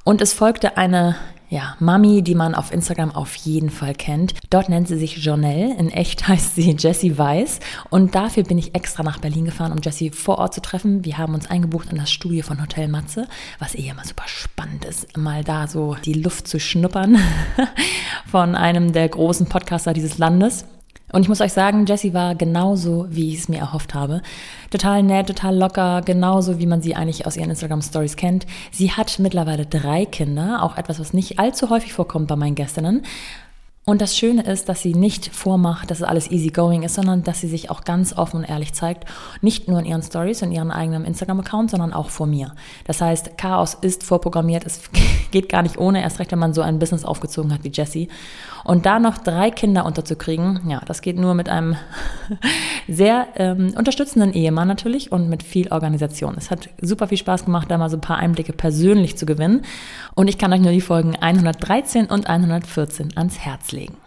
Und 0.03 0.21
es 0.21 0.35
folgte 0.35 0.77
eine 0.77 1.17
ja, 1.49 1.77
Mami, 1.79 2.23
die 2.23 2.35
man 2.35 2.55
auf 2.55 2.73
Instagram 2.73 3.13
auf 3.13 3.35
jeden 3.37 3.71
Fall 3.71 3.95
kennt. 3.95 4.35
Dort 4.51 4.69
nennt 4.69 4.89
sie 4.89 4.99
sich 4.99 5.19
Jonelle. 5.19 5.77
In 5.79 5.91
echt 5.91 6.27
heißt 6.29 6.57
sie 6.57 6.77
Jessie 6.79 7.19
Weiss. 7.19 7.61
Und 7.91 8.15
dafür 8.15 8.43
bin 8.45 8.59
ich 8.59 8.75
extra 8.75 9.03
nach 9.03 9.19
Berlin 9.19 9.45
gefahren, 9.45 9.73
um 9.73 9.81
Jessie 9.83 10.11
vor 10.11 10.39
Ort 10.39 10.55
zu 10.55 10.63
treffen. 10.63 11.05
Wir 11.05 11.19
haben 11.19 11.35
uns 11.35 11.49
eingebucht 11.49 11.91
in 11.93 11.99
das 11.99 12.11
Studio 12.11 12.43
von 12.43 12.61
Hotel 12.61 12.89
Matze, 12.89 13.29
was 13.59 13.75
eh 13.75 13.89
immer 13.89 14.05
super 14.05 14.25
spannend 14.27 14.85
ist, 14.85 15.17
mal 15.17 15.45
da 15.45 15.67
so 15.67 15.97
die 16.05 16.15
Luft 16.15 16.49
zu 16.49 16.59
schnuppern 16.59 17.19
von 18.27 18.55
einem 18.55 18.93
der 18.93 19.09
großen 19.09 19.47
Podcaster 19.47 19.93
dieses 19.93 20.19
Landes. 20.19 20.65
Und 21.15 21.23
ich 21.23 21.29
muss 21.29 21.41
euch 21.41 21.53
sagen, 21.53 21.87
Jessie 21.87 22.13
war 22.13 22.35
genauso, 22.35 23.07
wie 23.09 23.29
ich 23.29 23.39
es 23.39 23.49
mir 23.49 23.61
erhofft 23.61 23.95
habe. 23.95 24.21
Total 24.71 25.01
nett, 25.01 25.29
total 25.29 25.57
locker, 25.57 26.03
genauso 26.05 26.59
wie 26.59 26.67
man 26.67 26.83
sie 26.83 26.97
eigentlich 26.97 27.25
aus 27.25 27.37
ihren 27.37 27.51
Instagram 27.51 27.83
Stories 27.83 28.17
kennt. 28.17 28.47
Sie 28.73 28.91
hat 28.91 29.21
mittlerweile 29.21 29.65
drei 29.65 30.07
Kinder, 30.07 30.65
auch 30.65 30.77
etwas, 30.77 30.99
was 30.99 31.13
nicht 31.13 31.39
allzu 31.39 31.71
häufig 31.71 31.93
vorkommt 31.93 32.27
bei 32.27 32.35
meinen 32.35 32.57
Gästinnen. 32.57 33.03
Und 33.87 34.01
das 34.01 34.17
Schöne 34.17 34.43
ist, 34.43 34.71
dass 34.71 34.81
sie 34.81 34.95
nicht 34.95 35.35
vormacht, 35.35 35.91
dass 35.91 35.99
es 35.99 36.05
alles 36.05 36.31
easy 36.31 36.49
going 36.49 36.85
ist, 36.85 36.95
sondern 36.95 37.23
dass 37.23 37.43
sie 37.43 37.49
sich 37.49 37.71
auch 37.71 37.85
ganz 37.85 38.17
offen 38.17 38.39
und 38.39 38.45
ehrlich 38.45 38.73
zeigt. 38.73 39.05
Nicht 39.43 39.69
nur 39.69 39.79
in 39.79 39.85
ihren 39.85 40.03
Stories 40.03 40.43
und 40.43 40.53
ihren 40.53 40.71
eigenen 40.71 41.05
Instagram-Account, 41.05 41.71
sondern 41.71 41.93
auch 41.93 42.09
vor 42.09 42.27
mir. 42.27 42.55
Das 42.87 43.03
heißt, 43.03 43.37
Chaos 43.37 43.75
ist 43.75 44.03
vorprogrammiert. 44.03 44.65
Es 44.65 44.81
geht 45.33 45.51
gar 45.51 45.63
nicht 45.63 45.77
ohne, 45.77 46.01
erst 46.01 46.19
recht, 46.19 46.33
wenn 46.33 46.39
man 46.39 46.55
so 46.55 46.63
ein 46.63 46.79
Business 46.79 47.05
aufgezogen 47.05 47.53
hat 47.53 47.63
wie 47.63 47.69
Jessie. 47.69 48.09
Und 48.65 48.87
da 48.87 48.99
noch 48.99 49.19
drei 49.19 49.51
Kinder 49.51 49.85
unterzukriegen, 49.85 50.61
ja, 50.67 50.81
das 50.87 51.03
geht 51.03 51.19
nur 51.19 51.35
mit 51.35 51.51
einem 51.51 51.77
sehr 52.89 53.27
ähm, 53.37 53.75
unterstützenden 53.77 54.33
Ehemann 54.33 54.67
natürlich 54.67 55.13
und 55.13 55.29
mit 55.29 55.43
viel 55.43 55.71
Organisation. 55.71 56.37
Es 56.39 56.51
hat 56.51 56.71
super 56.81 57.09
viel 57.09 57.19
Spaß 57.19 57.45
gemacht, 57.45 57.71
da 57.71 57.77
mal 57.77 57.91
so 57.91 57.99
ein 57.99 58.01
paar 58.01 58.17
Einblicke 58.17 58.55
persönlich 58.55 59.19
zu 59.19 59.27
gewinnen. 59.27 59.61
Und 60.15 60.29
ich 60.29 60.39
kann 60.39 60.51
euch 60.55 60.61
nur 60.61 60.73
die 60.73 60.81
Folgen 60.81 61.17
113 61.17 62.07
und 62.07 62.27
114 62.27 63.19
ans 63.19 63.39
Herz 63.39 63.74
legen. 63.75 64.04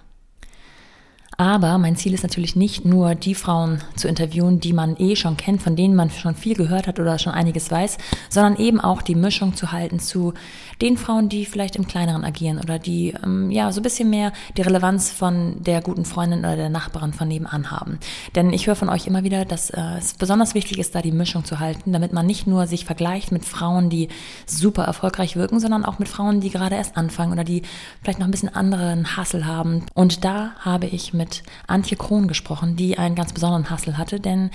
Aber 1.39 1.77
mein 1.77 1.95
Ziel 1.95 2.15
ist 2.15 2.23
natürlich 2.23 2.55
nicht 2.55 2.83
nur 2.83 3.13
die 3.13 3.35
Frauen 3.35 3.83
zu 3.95 4.07
interviewen, 4.07 4.59
die 4.59 4.73
man 4.73 4.97
eh 4.97 5.15
schon 5.15 5.37
kennt, 5.37 5.61
von 5.61 5.75
denen 5.75 5.95
man 5.95 6.09
schon 6.09 6.33
viel 6.33 6.55
gehört 6.55 6.87
hat 6.87 6.99
oder 6.99 7.19
schon 7.19 7.33
einiges 7.33 7.69
weiß, 7.69 7.99
sondern 8.27 8.55
eben 8.55 8.81
auch 8.81 9.03
die 9.03 9.13
Mischung 9.13 9.55
zu 9.55 9.71
halten 9.71 9.99
zu 9.99 10.33
den 10.81 10.97
Frauen, 10.97 11.29
die 11.29 11.45
vielleicht 11.45 11.75
im 11.75 11.87
Kleineren 11.87 12.23
agieren 12.23 12.57
oder 12.57 12.79
die 12.79 13.13
ähm, 13.23 13.51
ja 13.51 13.71
so 13.71 13.81
ein 13.81 13.83
bisschen 13.83 14.09
mehr 14.09 14.33
die 14.57 14.63
Relevanz 14.63 15.11
von 15.11 15.61
der 15.61 15.81
guten 15.81 16.05
Freundin 16.05 16.39
oder 16.39 16.55
der 16.55 16.69
Nachbarin 16.69 17.13
von 17.13 17.27
nebenan 17.27 17.69
haben. 17.69 17.99
Denn 18.33 18.51
ich 18.51 18.65
höre 18.65 18.75
von 18.75 18.89
euch 18.89 19.05
immer 19.05 19.23
wieder, 19.23 19.45
dass 19.45 19.69
äh, 19.69 19.79
es 19.99 20.15
besonders 20.15 20.55
wichtig 20.55 20.79
ist, 20.79 20.95
da 20.95 21.03
die 21.03 21.11
Mischung 21.11 21.45
zu 21.45 21.59
halten, 21.59 21.93
damit 21.93 22.13
man 22.13 22.25
nicht 22.25 22.47
nur 22.47 22.65
sich 22.65 22.83
vergleicht 22.83 23.31
mit 23.31 23.45
Frauen, 23.45 23.91
die 23.91 24.09
super 24.47 24.85
erfolgreich 24.85 25.35
wirken, 25.35 25.59
sondern 25.59 25.85
auch 25.85 25.99
mit 25.99 26.09
Frauen, 26.09 26.41
die 26.41 26.49
gerade 26.49 26.77
erst 26.77 26.97
anfangen 26.97 27.33
oder 27.33 27.43
die 27.43 27.61
vielleicht 28.01 28.17
noch 28.17 28.27
ein 28.27 28.31
bisschen 28.31 28.55
anderen 28.55 29.15
Hassel 29.17 29.45
haben. 29.45 29.83
Und 29.93 30.25
da 30.25 30.53
habe 30.61 30.87
ich 30.87 31.13
mit 31.13 31.26
mit 31.27 31.43
Antje 31.67 31.97
Krohn 31.97 32.27
gesprochen, 32.27 32.77
die 32.77 32.97
einen 32.97 33.15
ganz 33.15 33.33
besonderen 33.33 33.69
Hassel 33.69 33.97
hatte, 33.97 34.19
denn 34.21 34.49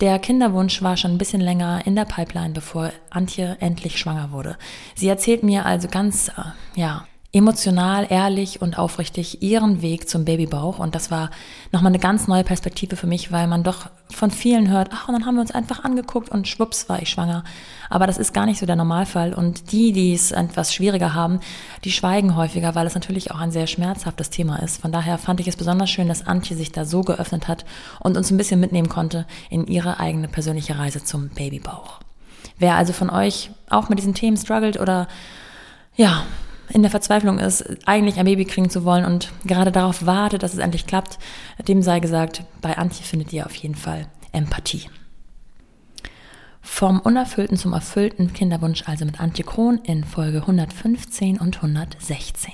der 0.00 0.18
Kinderwunsch 0.18 0.82
war 0.82 0.96
schon 0.96 1.10
ein 1.12 1.18
bisschen 1.18 1.42
länger 1.42 1.86
in 1.86 1.94
der 1.94 2.06
Pipeline, 2.06 2.54
bevor 2.54 2.90
Antje 3.10 3.58
endlich 3.60 3.98
schwanger 3.98 4.30
wurde. 4.30 4.56
Sie 4.94 5.08
erzählt 5.08 5.42
mir 5.42 5.66
also 5.66 5.88
ganz, 5.88 6.28
äh, 6.28 6.80
ja, 6.80 7.06
emotional, 7.36 8.06
ehrlich 8.08 8.62
und 8.62 8.78
aufrichtig 8.78 9.42
ihren 9.42 9.82
Weg 9.82 10.08
zum 10.08 10.24
Babybauch. 10.24 10.78
Und 10.78 10.94
das 10.94 11.10
war 11.10 11.30
nochmal 11.70 11.90
eine 11.90 11.98
ganz 11.98 12.28
neue 12.28 12.44
Perspektive 12.44 12.96
für 12.96 13.06
mich, 13.06 13.30
weil 13.30 13.46
man 13.46 13.62
doch 13.62 13.90
von 14.08 14.30
vielen 14.30 14.70
hört, 14.70 14.88
ach, 14.92 15.08
und 15.08 15.14
dann 15.14 15.26
haben 15.26 15.34
wir 15.34 15.42
uns 15.42 15.50
einfach 15.50 15.84
angeguckt 15.84 16.30
und 16.30 16.48
schwupps 16.48 16.88
war 16.88 17.02
ich 17.02 17.10
schwanger. 17.10 17.44
Aber 17.90 18.06
das 18.06 18.16
ist 18.16 18.32
gar 18.32 18.46
nicht 18.46 18.58
so 18.58 18.64
der 18.64 18.76
Normalfall. 18.76 19.34
Und 19.34 19.70
die, 19.72 19.92
die 19.92 20.14
es 20.14 20.32
etwas 20.32 20.72
schwieriger 20.72 21.12
haben, 21.12 21.40
die 21.84 21.92
schweigen 21.92 22.36
häufiger, 22.36 22.74
weil 22.74 22.86
es 22.86 22.94
natürlich 22.94 23.30
auch 23.30 23.38
ein 23.38 23.52
sehr 23.52 23.66
schmerzhaftes 23.66 24.30
Thema 24.30 24.56
ist. 24.62 24.80
Von 24.80 24.90
daher 24.90 25.18
fand 25.18 25.40
ich 25.40 25.48
es 25.48 25.56
besonders 25.56 25.90
schön, 25.90 26.08
dass 26.08 26.26
Antje 26.26 26.56
sich 26.56 26.72
da 26.72 26.86
so 26.86 27.02
geöffnet 27.02 27.48
hat 27.48 27.66
und 28.00 28.16
uns 28.16 28.30
ein 28.30 28.38
bisschen 28.38 28.60
mitnehmen 28.60 28.88
konnte 28.88 29.26
in 29.50 29.66
ihre 29.66 30.00
eigene 30.00 30.28
persönliche 30.28 30.78
Reise 30.78 31.04
zum 31.04 31.28
Babybauch. 31.28 32.00
Wer 32.58 32.76
also 32.76 32.94
von 32.94 33.10
euch 33.10 33.50
auch 33.68 33.90
mit 33.90 33.98
diesen 33.98 34.14
Themen 34.14 34.38
struggelt 34.38 34.80
oder 34.80 35.06
ja, 35.96 36.24
in 36.70 36.82
der 36.82 36.90
Verzweiflung 36.90 37.38
ist, 37.38 37.64
eigentlich 37.86 38.18
ein 38.18 38.24
Baby 38.24 38.44
kriegen 38.44 38.70
zu 38.70 38.84
wollen 38.84 39.04
und 39.04 39.32
gerade 39.44 39.72
darauf 39.72 40.06
wartet, 40.06 40.42
dass 40.42 40.52
es 40.52 40.58
endlich 40.58 40.86
klappt, 40.86 41.18
dem 41.66 41.82
sei 41.82 42.00
gesagt, 42.00 42.42
bei 42.60 42.76
Antje 42.76 43.04
findet 43.04 43.32
ihr 43.32 43.46
auf 43.46 43.54
jeden 43.54 43.74
Fall 43.74 44.06
Empathie. 44.32 44.88
Vom 46.60 47.00
unerfüllten 47.00 47.56
zum 47.56 47.72
erfüllten 47.72 48.32
Kinderwunsch 48.32 48.82
also 48.86 49.04
mit 49.04 49.20
Antje 49.20 49.44
Krohn 49.44 49.78
in 49.84 50.04
Folge 50.04 50.38
115 50.38 51.38
und 51.38 51.56
116. 51.56 52.52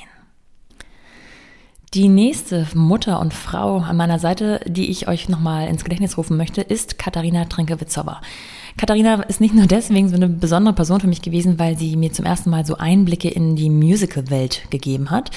Die 1.95 2.09
nächste 2.09 2.67
Mutter 2.75 3.21
und 3.21 3.35
Frau 3.35 3.79
an 3.79 3.97
meiner 3.97 4.19
Seite, 4.19 4.61
die 4.67 4.91
ich 4.91 5.09
euch 5.09 5.29
nochmal 5.29 5.69
ins 5.69 5.85
Gedächtnis 5.85 6.17
rufen 6.17 6.37
möchte, 6.39 6.63
ist 6.63 6.99
Katharina 6.99 7.45
Trinke-Witzauber. 7.45 8.23
Katharina 8.77 9.23
ist 9.23 9.41
nicht 9.41 9.55
nur 9.55 9.67
deswegen 9.67 10.09
so 10.09 10.17
eine 10.17 10.29
besondere 10.29 10.75
Person 10.75 11.01
für 11.01 11.07
mich 11.07 11.23
gewesen, 11.23 11.59
weil 11.59 11.79
sie 11.79 11.97
mir 11.97 12.13
zum 12.13 12.25
ersten 12.25 12.51
Mal 12.51 12.65
so 12.67 12.77
Einblicke 12.77 13.29
in 13.29 13.57
die 13.57 13.71
Musical-Welt 13.71 14.71
gegeben 14.71 15.11
hat, 15.11 15.31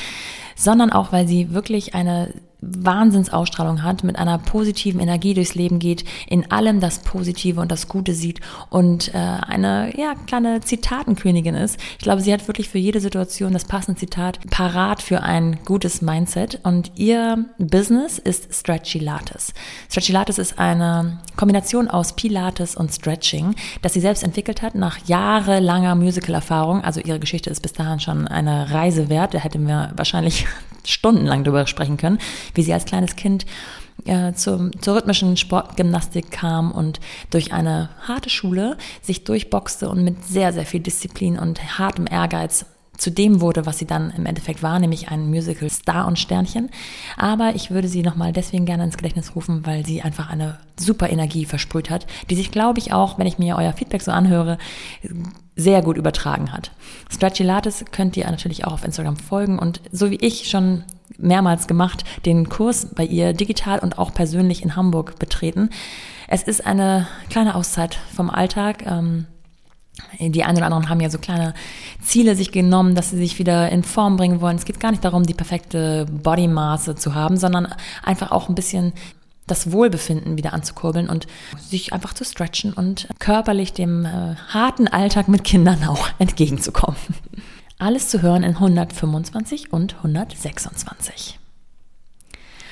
sondern 0.56 0.92
auch, 0.92 1.12
weil 1.12 1.28
sie 1.28 1.54
wirklich 1.54 1.94
eine 1.96 2.34
Wahnsinnsausstrahlung 2.66 3.84
hat, 3.84 4.04
mit 4.04 4.18
einer 4.18 4.38
positiven 4.38 5.00
Energie 5.00 5.34
durchs 5.34 5.56
Leben 5.56 5.80
geht, 5.80 6.06
in 6.28 6.52
allem 6.52 6.80
das 6.80 7.00
Positive 7.00 7.60
und 7.60 7.72
das 7.72 7.88
Gute 7.88 8.14
sieht 8.14 8.42
und 8.70 9.14
äh, 9.14 9.18
eine 9.18 9.94
ja, 9.98 10.14
kleine 10.28 10.62
Zitatenkönigin 10.62 11.56
ist. 11.56 11.80
Ich 11.98 12.04
glaube, 12.04 12.22
sie 12.22 12.34
hat 12.34 12.48
wirklich 12.48 12.70
für 12.70 12.78
jede 12.78 13.00
Situation 13.00 13.54
das 13.54 13.66
passende 13.66 14.00
Zitat 14.00 14.40
parat 14.50 15.02
für 15.02 15.22
ein 15.22 15.60
gutes 15.66 16.02
Mindset 16.02 16.60
und 16.64 16.92
ihr 16.96 17.46
Business 17.58 18.18
ist 18.20 18.54
Stretchy 18.54 19.00
Lattes. 19.00 19.54
Stretchy 19.90 20.12
Lattes 20.12 20.38
ist 20.38 20.60
eine 20.60 21.20
Kombination 21.36 21.88
aus 21.90 22.14
Pilates 22.14 22.76
und 22.76 22.92
Stretching, 22.92 23.56
das 23.82 23.94
sie 23.94 24.00
selbst 24.00 24.24
entwickelt 24.24 24.62
hat 24.62 24.76
nach 24.76 25.00
jahrelanger 25.06 25.96
Musical-Erfahrung. 25.96 26.84
Also 26.84 27.02
ihre 27.02 27.20
Geschichte 27.20 27.50
ist 27.50 27.62
bis 27.62 27.74
dahin 27.74 28.00
schon 28.00 28.28
eine 28.28 28.72
Reise 28.72 29.10
wert. 29.10 29.34
Da 29.34 29.40
hätten 29.40 29.68
wir 29.68 29.92
wahrscheinlich 29.96 30.46
stundenlang 30.88 31.44
darüber 31.44 31.68
sprechen 31.68 31.98
können, 31.98 32.20
wie 32.54 32.64
sie 32.64 32.74
als 32.74 32.86
kleines 32.86 33.16
Kind 33.16 33.46
äh, 34.06 34.34
zur, 34.34 34.72
zur 34.82 34.96
rhythmischen 34.96 35.38
Sportgymnastik 35.38 36.32
kam 36.32 36.72
und 36.72 37.00
durch 37.30 37.54
eine 37.54 37.90
harte 38.08 38.30
Schule 38.30 38.78
sich 39.02 39.24
durchboxte 39.24 39.90
und 39.90 40.04
mit 40.04 40.24
sehr, 40.26 40.54
sehr 40.54 40.66
viel 40.66 40.82
Disziplin 40.82 41.40
und 41.40 41.80
hartem 41.80 42.06
Ehrgeiz 42.10 42.66
zu 42.98 43.12
dem 43.12 43.42
wurde, 43.42 43.66
was 43.66 43.78
sie 43.78 43.86
dann 43.86 44.12
im 44.12 44.26
Endeffekt 44.26 44.64
war, 44.64 44.80
nämlich 44.80 45.10
ein 45.10 45.30
Musical 45.30 45.70
Star 45.70 46.08
und 46.08 46.20
Sternchen. 46.20 46.70
Aber 47.18 47.54
ich 47.56 47.72
würde 47.72 47.88
sie 47.88 48.02
nochmal 48.02 48.34
deswegen 48.34 48.66
gerne 48.66 48.84
ins 48.84 48.98
Gedächtnis 48.98 49.36
rufen, 49.36 49.66
weil 49.66 49.86
sie 49.86 50.02
einfach 50.02 50.30
eine 50.30 50.60
super 50.78 51.10
Energie 51.10 51.46
versprüht 51.46 51.90
hat, 51.90 52.08
die 52.30 52.36
sich, 52.36 52.52
glaube 52.52 52.80
ich, 52.80 52.94
auch, 52.94 53.18
wenn 53.18 53.28
ich 53.28 53.40
mir 53.40 53.56
euer 53.56 53.74
Feedback 53.74 54.02
so 54.02 54.12
anhöre, 54.12 54.58
sehr 55.56 55.82
gut 55.82 55.98
übertragen 55.98 56.52
hat. 56.52 56.72
Stretchy 57.10 57.44
Lattes 57.44 57.86
könnt 57.92 58.18
ihr 58.18 58.30
natürlich 58.30 58.66
auch 58.66 58.74
auf 58.74 58.84
Instagram 58.84 59.18
folgen 59.18 59.58
und 59.58 59.82
so 59.92 60.12
wie 60.12 60.18
ich 60.18 60.50
schon 60.50 60.84
mehrmals 61.18 61.68
gemacht, 61.68 62.04
den 62.26 62.50
Kurs 62.50 62.88
bei 62.94 63.06
ihr 63.06 63.34
digital 63.34 63.80
und 63.80 63.98
auch 63.98 64.14
persönlich 64.14 64.64
in 64.64 64.76
Hamburg 64.76 65.18
betreten. 65.18 65.70
Es 66.28 66.44
ist 66.44 66.66
eine 66.66 67.08
kleine 67.30 67.56
Auszeit 67.56 67.98
vom 68.16 68.30
Alltag. 68.30 68.86
Ähm, 68.86 69.28
die 70.20 70.44
einen 70.44 70.58
oder 70.58 70.66
anderen 70.66 70.90
haben 70.90 71.00
ja 71.00 71.10
so 71.10 71.18
kleine 71.18 71.54
Ziele 72.02 72.36
sich 72.36 72.52
genommen, 72.52 72.96
dass 72.96 73.12
sie 73.12 73.18
sich 73.18 73.40
wieder 73.40 73.70
in 73.70 73.84
Form 73.84 74.18
bringen 74.18 74.42
wollen. 74.42 74.58
Es 74.58 74.66
geht 74.66 74.80
gar 74.80 74.92
nicht 74.92 75.06
darum, 75.06 75.24
die 75.24 75.34
perfekte 75.34 76.06
Bodymaße 76.06 76.96
zu 76.96 77.16
haben, 77.16 77.38
sondern 77.38 77.74
einfach 78.04 78.32
auch 78.32 78.50
ein 78.50 78.56
bisschen 78.56 78.94
das 79.48 79.72
Wohlbefinden 79.72 80.38
wieder 80.38 80.54
anzukurbeln 80.54 81.08
und 81.08 81.28
sich 81.60 81.94
einfach 81.94 82.14
zu 82.14 82.26
stretchen 82.26 82.74
und 82.74 83.08
körperlich 83.20 83.74
dem 83.74 84.06
äh, 84.06 84.36
harten 84.50 84.88
Alltag 84.88 85.28
mit 85.28 85.44
Kindern 85.44 85.84
auch 85.88 86.10
entgegenzukommen. 86.20 86.98
Alles 87.78 88.08
zu 88.08 88.22
hören 88.22 88.44
in 88.44 88.56
125 88.56 89.72
und 89.72 89.96
126. 89.98 91.40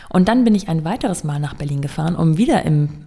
Und 0.09 0.27
dann 0.27 0.43
bin 0.43 0.55
ich 0.55 0.69
ein 0.69 0.85
weiteres 0.85 1.23
Mal 1.23 1.39
nach 1.39 1.55
Berlin 1.55 1.81
gefahren, 1.81 2.15
um 2.15 2.37
wieder 2.37 2.63
im 2.63 3.05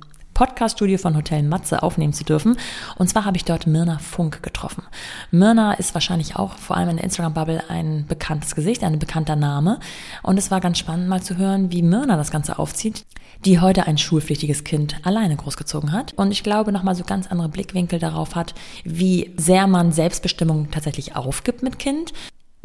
Podcaststudio 0.57 0.97
von 0.97 1.15
Hotel 1.15 1.43
Matze 1.43 1.83
aufnehmen 1.83 2.15
zu 2.15 2.25
dürfen. 2.25 2.57
Und 2.97 3.09
zwar 3.09 3.27
habe 3.27 3.37
ich 3.37 3.45
dort 3.45 3.67
Mirna 3.67 3.99
Funk 3.99 4.43
getroffen. 4.43 4.85
Mirna 5.31 5.75
ist 5.75 5.93
wahrscheinlich 5.93 6.37
auch 6.37 6.55
vor 6.55 6.79
allem 6.79 6.89
in 6.89 6.97
der 6.97 7.05
Instagram-Bubble 7.05 7.65
ein 7.69 8.07
bekanntes 8.09 8.55
Gesicht, 8.55 8.83
ein 8.83 8.99
bekannter 8.99 9.37
Name. 9.37 9.79
Und 10.23 10.39
es 10.39 10.51
war 10.51 10.63
ganz 10.63 10.79
spannend 10.79 11.09
mal 11.09 11.23
zu 11.23 11.37
hören, 11.37 11.73
wie 11.73 11.83
Mirna 11.83 12.17
das 12.17 12.31
Ganze 12.31 12.59
aufzieht, 12.59 13.05
die 13.45 13.61
heute 13.61 13.87
ein 13.87 13.99
schulpflichtiges 13.99 14.65
Kind 14.65 14.97
alleine 15.03 15.37
großgezogen 15.37 15.93
hat. 15.93 16.15
Und 16.15 16.33
ich 16.33 16.43
glaube, 16.43 16.73
nochmal 16.73 16.95
so 16.95 17.05
ganz 17.05 17.27
andere 17.27 17.51
Blickwinkel 17.51 17.99
darauf 17.99 18.35
hat, 18.35 18.55
wie 18.83 19.35
sehr 19.37 19.67
man 19.67 19.93
Selbstbestimmung 19.93 20.71
tatsächlich 20.71 21.17
aufgibt 21.17 21.63
mit 21.63 21.79
Kind, 21.79 22.15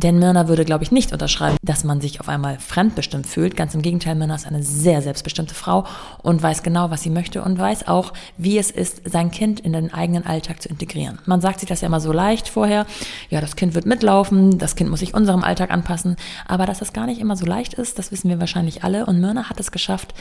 denn 0.04 0.20
Myrna 0.20 0.48
würde, 0.48 0.66
glaube 0.66 0.84
ich, 0.84 0.92
nicht 0.92 1.14
unterschreiben, 1.14 1.58
dass 1.62 1.84
man 1.84 2.02
sich 2.02 2.20
auf 2.20 2.30
einmal 2.30 2.60
fremdbestimmt 2.60 3.28
fühlt. 3.28 3.56
Ganz 3.56 3.76
im 3.76 3.82
Gegenteil, 3.82 4.16
Myrna 4.16 4.36
ist 4.36 4.48
eine 4.48 4.64
sehr 4.64 5.02
selbstbestimmte 5.02 5.54
Frau 5.54 5.86
und 6.24 6.42
weiß 6.42 6.64
genau, 6.64 6.90
was 6.90 7.04
sie 7.04 7.10
möchte 7.10 7.44
und 7.44 7.58
weiß 7.58 7.88
auch, 7.88 8.14
wie 8.38 8.58
es 8.58 8.72
ist, 8.72 9.10
sein 9.10 9.32
Kind 9.32 9.60
in 9.60 9.74
den 9.74 9.94
eigenen 9.94 10.26
Alltag 10.26 10.62
zu 10.62 10.70
integrieren. 10.70 11.20
Man 11.26 11.42
sagt 11.42 11.60
sich 11.60 11.70
das 11.70 11.82
ja 11.82 11.88
immer 11.88 12.00
so 12.00 12.12
leicht 12.12 12.48
vorher. 12.48 12.86
Ja, 13.30 13.42
das 13.42 13.56
Kind 13.56 13.76
wird 13.76 13.86
mitlaufen, 13.86 14.58
das 14.58 14.76
Kind 14.76 14.90
muss 14.90 15.00
sich 15.00 15.14
unserem 15.14 15.44
Alltag 15.44 15.72
anpassen. 15.72 16.16
Aber 16.48 16.66
dass 16.66 16.80
das 16.80 16.94
gar 16.94 17.06
nicht 17.06 17.22
immer 17.22 17.36
so 17.36 17.46
leicht 17.46 17.74
ist, 17.76 18.00
das 18.00 18.12
wissen 18.12 18.30
wir 18.30 18.40
wahrscheinlich 18.40 18.84
alle. 18.84 19.06
Und 19.06 19.20
Myrna 19.20 19.50
hat 19.50 19.60
es 19.60 19.72
geschafft, 19.72 20.14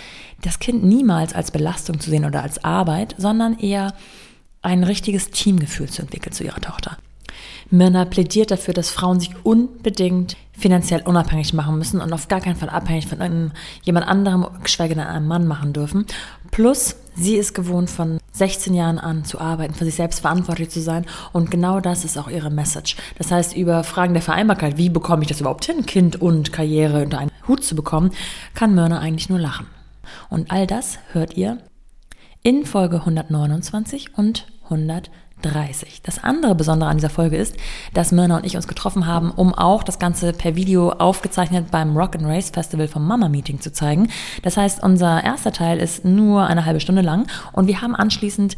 das 0.42 0.58
Kind 0.58 0.84
niemals 0.84 1.34
als 1.34 1.50
Belastung 1.50 2.00
zu 2.00 2.10
sehen 2.10 2.24
oder 2.24 2.42
als 2.42 2.64
Arbeit, 2.64 3.14
sondern 3.18 3.58
eher 3.58 3.94
ein 4.62 4.84
richtiges 4.84 5.30
Teamgefühl 5.30 5.88
zu 5.88 6.02
entwickeln 6.02 6.32
zu 6.32 6.44
ihrer 6.44 6.60
Tochter. 6.60 6.98
Myrna 7.70 8.04
plädiert 8.04 8.50
dafür, 8.50 8.74
dass 8.74 8.90
Frauen 8.90 9.20
sich 9.20 9.30
unbedingt 9.44 10.36
finanziell 10.52 11.02
unabhängig 11.02 11.54
machen 11.54 11.78
müssen 11.78 12.00
und 12.00 12.12
auf 12.12 12.28
gar 12.28 12.40
keinen 12.40 12.56
Fall 12.56 12.68
abhängig 12.68 13.06
von 13.06 13.20
einem, 13.20 13.52
jemand 13.82 14.06
anderem, 14.06 14.46
geschweige 14.62 14.94
denn 14.94 15.04
einem 15.04 15.26
Mann 15.26 15.46
machen 15.46 15.72
dürfen. 15.72 16.04
Plus, 16.50 16.96
sie 17.14 17.36
ist 17.36 17.54
gewohnt, 17.54 17.88
von 17.90 18.18
16 18.32 18.74
Jahren 18.74 18.98
an 18.98 19.24
zu 19.24 19.40
arbeiten, 19.40 19.74
für 19.74 19.84
sich 19.84 19.94
selbst 19.94 20.20
verantwortlich 20.20 20.70
zu 20.70 20.80
sein. 20.80 21.06
Und 21.32 21.50
genau 21.50 21.80
das 21.80 22.04
ist 22.04 22.18
auch 22.18 22.28
ihre 22.28 22.50
Message. 22.50 22.96
Das 23.16 23.30
heißt, 23.30 23.56
über 23.56 23.84
Fragen 23.84 24.12
der 24.12 24.22
Vereinbarkeit, 24.22 24.76
wie 24.76 24.90
bekomme 24.90 25.22
ich 25.22 25.28
das 25.28 25.40
überhaupt 25.40 25.64
hin, 25.64 25.86
Kind 25.86 26.20
und 26.20 26.52
Karriere 26.52 27.02
unter 27.02 27.18
einen 27.18 27.30
Hut 27.48 27.64
zu 27.64 27.74
bekommen, 27.74 28.10
kann 28.54 28.74
Myrna 28.74 28.98
eigentlich 28.98 29.30
nur 29.30 29.38
lachen. 29.38 29.66
Und 30.28 30.50
all 30.50 30.66
das 30.66 30.98
hört 31.12 31.36
ihr 31.36 31.58
in 32.42 32.64
Folge 32.64 33.00
129 33.00 34.16
und 34.16 34.46
130. 34.64 35.10
30. 35.42 36.02
Das 36.02 36.22
andere 36.22 36.54
Besondere 36.54 36.90
an 36.90 36.96
dieser 36.96 37.10
Folge 37.10 37.36
ist, 37.36 37.56
dass 37.94 38.12
Myrna 38.12 38.36
und 38.36 38.46
ich 38.46 38.56
uns 38.56 38.68
getroffen 38.68 39.06
haben, 39.06 39.30
um 39.30 39.54
auch 39.54 39.82
das 39.82 39.98
Ganze 39.98 40.32
per 40.32 40.56
Video 40.56 40.90
aufgezeichnet 40.90 41.70
beim 41.70 41.96
Rock 41.96 42.16
and 42.16 42.26
Race 42.26 42.50
Festival 42.50 42.88
vom 42.88 43.06
Mama 43.06 43.28
Meeting 43.28 43.60
zu 43.60 43.72
zeigen. 43.72 44.08
Das 44.42 44.56
heißt, 44.56 44.82
unser 44.82 45.22
erster 45.24 45.52
Teil 45.52 45.78
ist 45.78 46.04
nur 46.04 46.46
eine 46.46 46.64
halbe 46.64 46.80
Stunde 46.80 47.02
lang 47.02 47.26
und 47.52 47.66
wir 47.66 47.80
haben 47.80 47.94
anschließend 47.94 48.56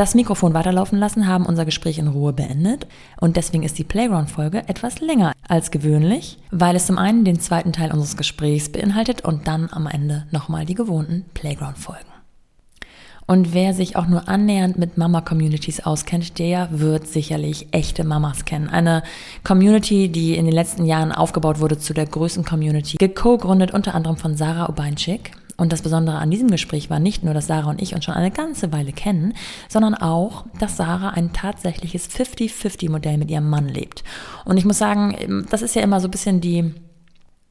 das 0.00 0.14
Mikrofon 0.14 0.54
weiterlaufen 0.54 0.98
lassen, 0.98 1.26
haben 1.26 1.44
unser 1.44 1.66
Gespräch 1.66 1.98
in 1.98 2.08
Ruhe 2.08 2.32
beendet 2.32 2.86
und 3.20 3.36
deswegen 3.36 3.64
ist 3.64 3.78
die 3.78 3.84
Playground-Folge 3.84 4.66
etwas 4.66 5.00
länger 5.00 5.32
als 5.46 5.70
gewöhnlich, 5.70 6.38
weil 6.50 6.74
es 6.74 6.86
zum 6.86 6.96
einen 6.96 7.24
den 7.24 7.38
zweiten 7.38 7.72
Teil 7.72 7.92
unseres 7.92 8.16
Gesprächs 8.16 8.70
beinhaltet 8.70 9.22
und 9.24 9.46
dann 9.46 9.68
am 9.70 9.86
Ende 9.86 10.26
nochmal 10.30 10.64
die 10.64 10.74
gewohnten 10.74 11.26
Playground-Folgen. 11.34 12.09
Und 13.30 13.54
wer 13.54 13.74
sich 13.74 13.94
auch 13.94 14.08
nur 14.08 14.28
annähernd 14.28 14.76
mit 14.76 14.98
Mama-Communities 14.98 15.84
auskennt, 15.86 16.40
der 16.40 16.66
wird 16.72 17.06
sicherlich 17.06 17.68
echte 17.70 18.02
Mamas 18.02 18.44
kennen. 18.44 18.68
Eine 18.68 19.04
Community, 19.44 20.08
die 20.08 20.34
in 20.34 20.46
den 20.46 20.52
letzten 20.52 20.84
Jahren 20.84 21.12
aufgebaut 21.12 21.60
wurde 21.60 21.78
zu 21.78 21.94
der 21.94 22.06
größten 22.06 22.44
Community, 22.44 22.96
geco-gründet 22.96 23.72
unter 23.72 23.94
anderem 23.94 24.16
von 24.16 24.36
Sarah 24.36 24.68
Obeinschik. 24.68 25.30
Und 25.56 25.72
das 25.72 25.82
Besondere 25.82 26.18
an 26.18 26.32
diesem 26.32 26.50
Gespräch 26.50 26.90
war 26.90 26.98
nicht 26.98 27.22
nur, 27.22 27.32
dass 27.32 27.46
Sarah 27.46 27.70
und 27.70 27.80
ich 27.80 27.94
uns 27.94 28.04
schon 28.04 28.14
eine 28.14 28.32
ganze 28.32 28.72
Weile 28.72 28.90
kennen, 28.90 29.34
sondern 29.68 29.94
auch, 29.94 30.46
dass 30.58 30.76
Sarah 30.76 31.10
ein 31.10 31.32
tatsächliches 31.32 32.10
50-50-Modell 32.10 33.16
mit 33.16 33.30
ihrem 33.30 33.48
Mann 33.48 33.68
lebt. 33.68 34.02
Und 34.44 34.56
ich 34.56 34.64
muss 34.64 34.78
sagen, 34.78 35.46
das 35.48 35.62
ist 35.62 35.76
ja 35.76 35.82
immer 35.82 36.00
so 36.00 36.08
ein 36.08 36.10
bisschen 36.10 36.40
die 36.40 36.74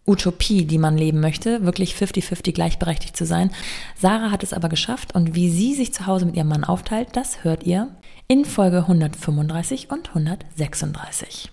Utopie, 0.10 0.66
die 0.66 0.80
man 0.80 0.98
leben 0.98 1.20
möchte, 1.20 1.64
wirklich 1.64 1.94
50-50 1.94 2.52
gleichberechtigt 2.54 3.16
zu 3.16 3.26
sein. 3.26 3.52
Sarah 3.96 4.32
hat 4.32 4.44
es 4.44 4.54
aber 4.54 4.68
geschafft 4.68 5.14
und 5.14 5.36
wie 5.36 5.50
sie 5.50 5.76
sich 5.76 5.94
zu 5.94 6.08
Hause 6.08 6.26
mit 6.26 6.36
ihrem 6.36 6.48
Mann 6.48 6.64
aufteilt, 6.64 7.10
das 7.14 7.44
hört 7.44 7.64
ihr 7.64 7.90
in 8.28 8.44
Folge 8.44 8.80
135 8.80 9.92
und 9.92 10.10
136. 10.10 11.52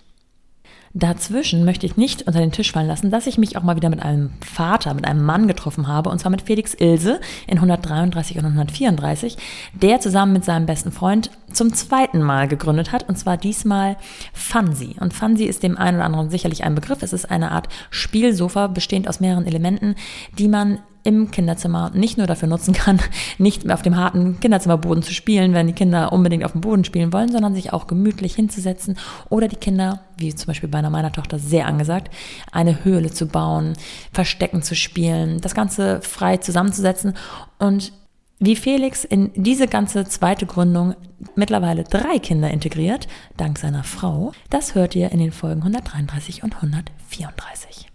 Dazwischen 0.97 1.63
möchte 1.63 1.85
ich 1.85 1.95
nicht 1.95 2.23
unter 2.23 2.39
den 2.39 2.51
Tisch 2.51 2.71
fallen 2.71 2.87
lassen, 2.87 3.11
dass 3.11 3.27
ich 3.27 3.37
mich 3.37 3.55
auch 3.55 3.61
mal 3.61 3.75
wieder 3.75 3.89
mit 3.89 4.01
einem 4.01 4.31
Vater, 4.43 4.95
mit 4.95 5.05
einem 5.05 5.23
Mann 5.23 5.47
getroffen 5.47 5.87
habe, 5.87 6.09
und 6.09 6.17
zwar 6.17 6.31
mit 6.31 6.41
Felix 6.41 6.73
Ilse 6.73 7.21
in 7.45 7.57
133 7.57 8.39
und 8.39 8.45
134, 8.45 9.37
der 9.73 9.99
zusammen 9.99 10.33
mit 10.33 10.43
seinem 10.43 10.65
besten 10.65 10.91
Freund 10.91 11.29
zum 11.53 11.71
zweiten 11.71 12.19
Mal 12.23 12.47
gegründet 12.47 12.91
hat, 12.91 13.07
und 13.07 13.15
zwar 13.15 13.37
diesmal 13.37 13.97
Funsi. 14.33 14.95
Und 14.99 15.13
Funsi 15.13 15.43
ist 15.43 15.61
dem 15.61 15.77
einen 15.77 15.97
oder 15.97 16.05
anderen 16.05 16.31
sicherlich 16.31 16.63
ein 16.63 16.73
Begriff. 16.73 17.03
Es 17.03 17.13
ist 17.13 17.29
eine 17.29 17.51
Art 17.51 17.67
Spielsofa, 17.91 18.65
bestehend 18.65 19.07
aus 19.07 19.19
mehreren 19.19 19.45
Elementen, 19.45 19.93
die 20.39 20.47
man 20.47 20.79
im 21.07 21.31
Kinderzimmer 21.31 21.89
nicht 21.93 22.17
nur 22.17 22.27
dafür 22.27 22.49
nutzen 22.49 22.73
kann, 22.73 22.99
nicht 23.37 23.63
mehr 23.63 23.75
auf 23.75 23.81
dem 23.81 23.95
harten 23.95 24.41
Kinderzimmerboden 24.41 25.03
zu 25.03 25.13
spielen, 25.13 25.53
wenn 25.53 25.65
die 25.65 25.73
Kinder 25.73 26.11
unbedingt 26.11 26.43
auf 26.43 26.51
dem 26.51 26.59
Boden 26.59 26.83
spielen 26.83 27.13
wollen, 27.13 27.31
sondern 27.31 27.55
sich 27.55 27.71
auch 27.71 27.87
gemütlich 27.87 28.35
hinzusetzen 28.35 28.97
oder 29.29 29.47
die 29.47 29.55
Kinder, 29.55 30.01
wie 30.17 30.35
zum 30.35 30.47
Beispiel 30.47 30.67
bei 30.67 30.79
einer 30.79 30.89
meiner 30.89 31.13
Tochter 31.13 31.39
sehr 31.39 31.65
angesagt, 31.65 32.13
eine 32.51 32.83
Höhle 32.83 33.09
zu 33.09 33.27
bauen, 33.27 33.73
Verstecken 34.11 34.61
zu 34.61 34.75
spielen, 34.75 35.39
das 35.39 35.55
Ganze 35.55 36.01
frei 36.01 36.37
zusammenzusetzen 36.37 37.13
und 37.57 37.93
wie 38.39 38.57
Felix 38.57 39.05
in 39.05 39.31
diese 39.33 39.67
ganze 39.67 40.05
zweite 40.05 40.45
Gründung 40.45 40.93
mittlerweile 41.35 41.85
drei 41.85 42.19
Kinder 42.19 42.51
integriert, 42.51 43.07
dank 43.37 43.57
seiner 43.57 43.85
Frau, 43.85 44.33
das 44.49 44.75
hört 44.75 44.93
ihr 44.93 45.11
in 45.13 45.19
den 45.19 45.31
Folgen 45.31 45.61
133 45.61 46.43
und 46.43 46.55
134. 46.55 47.87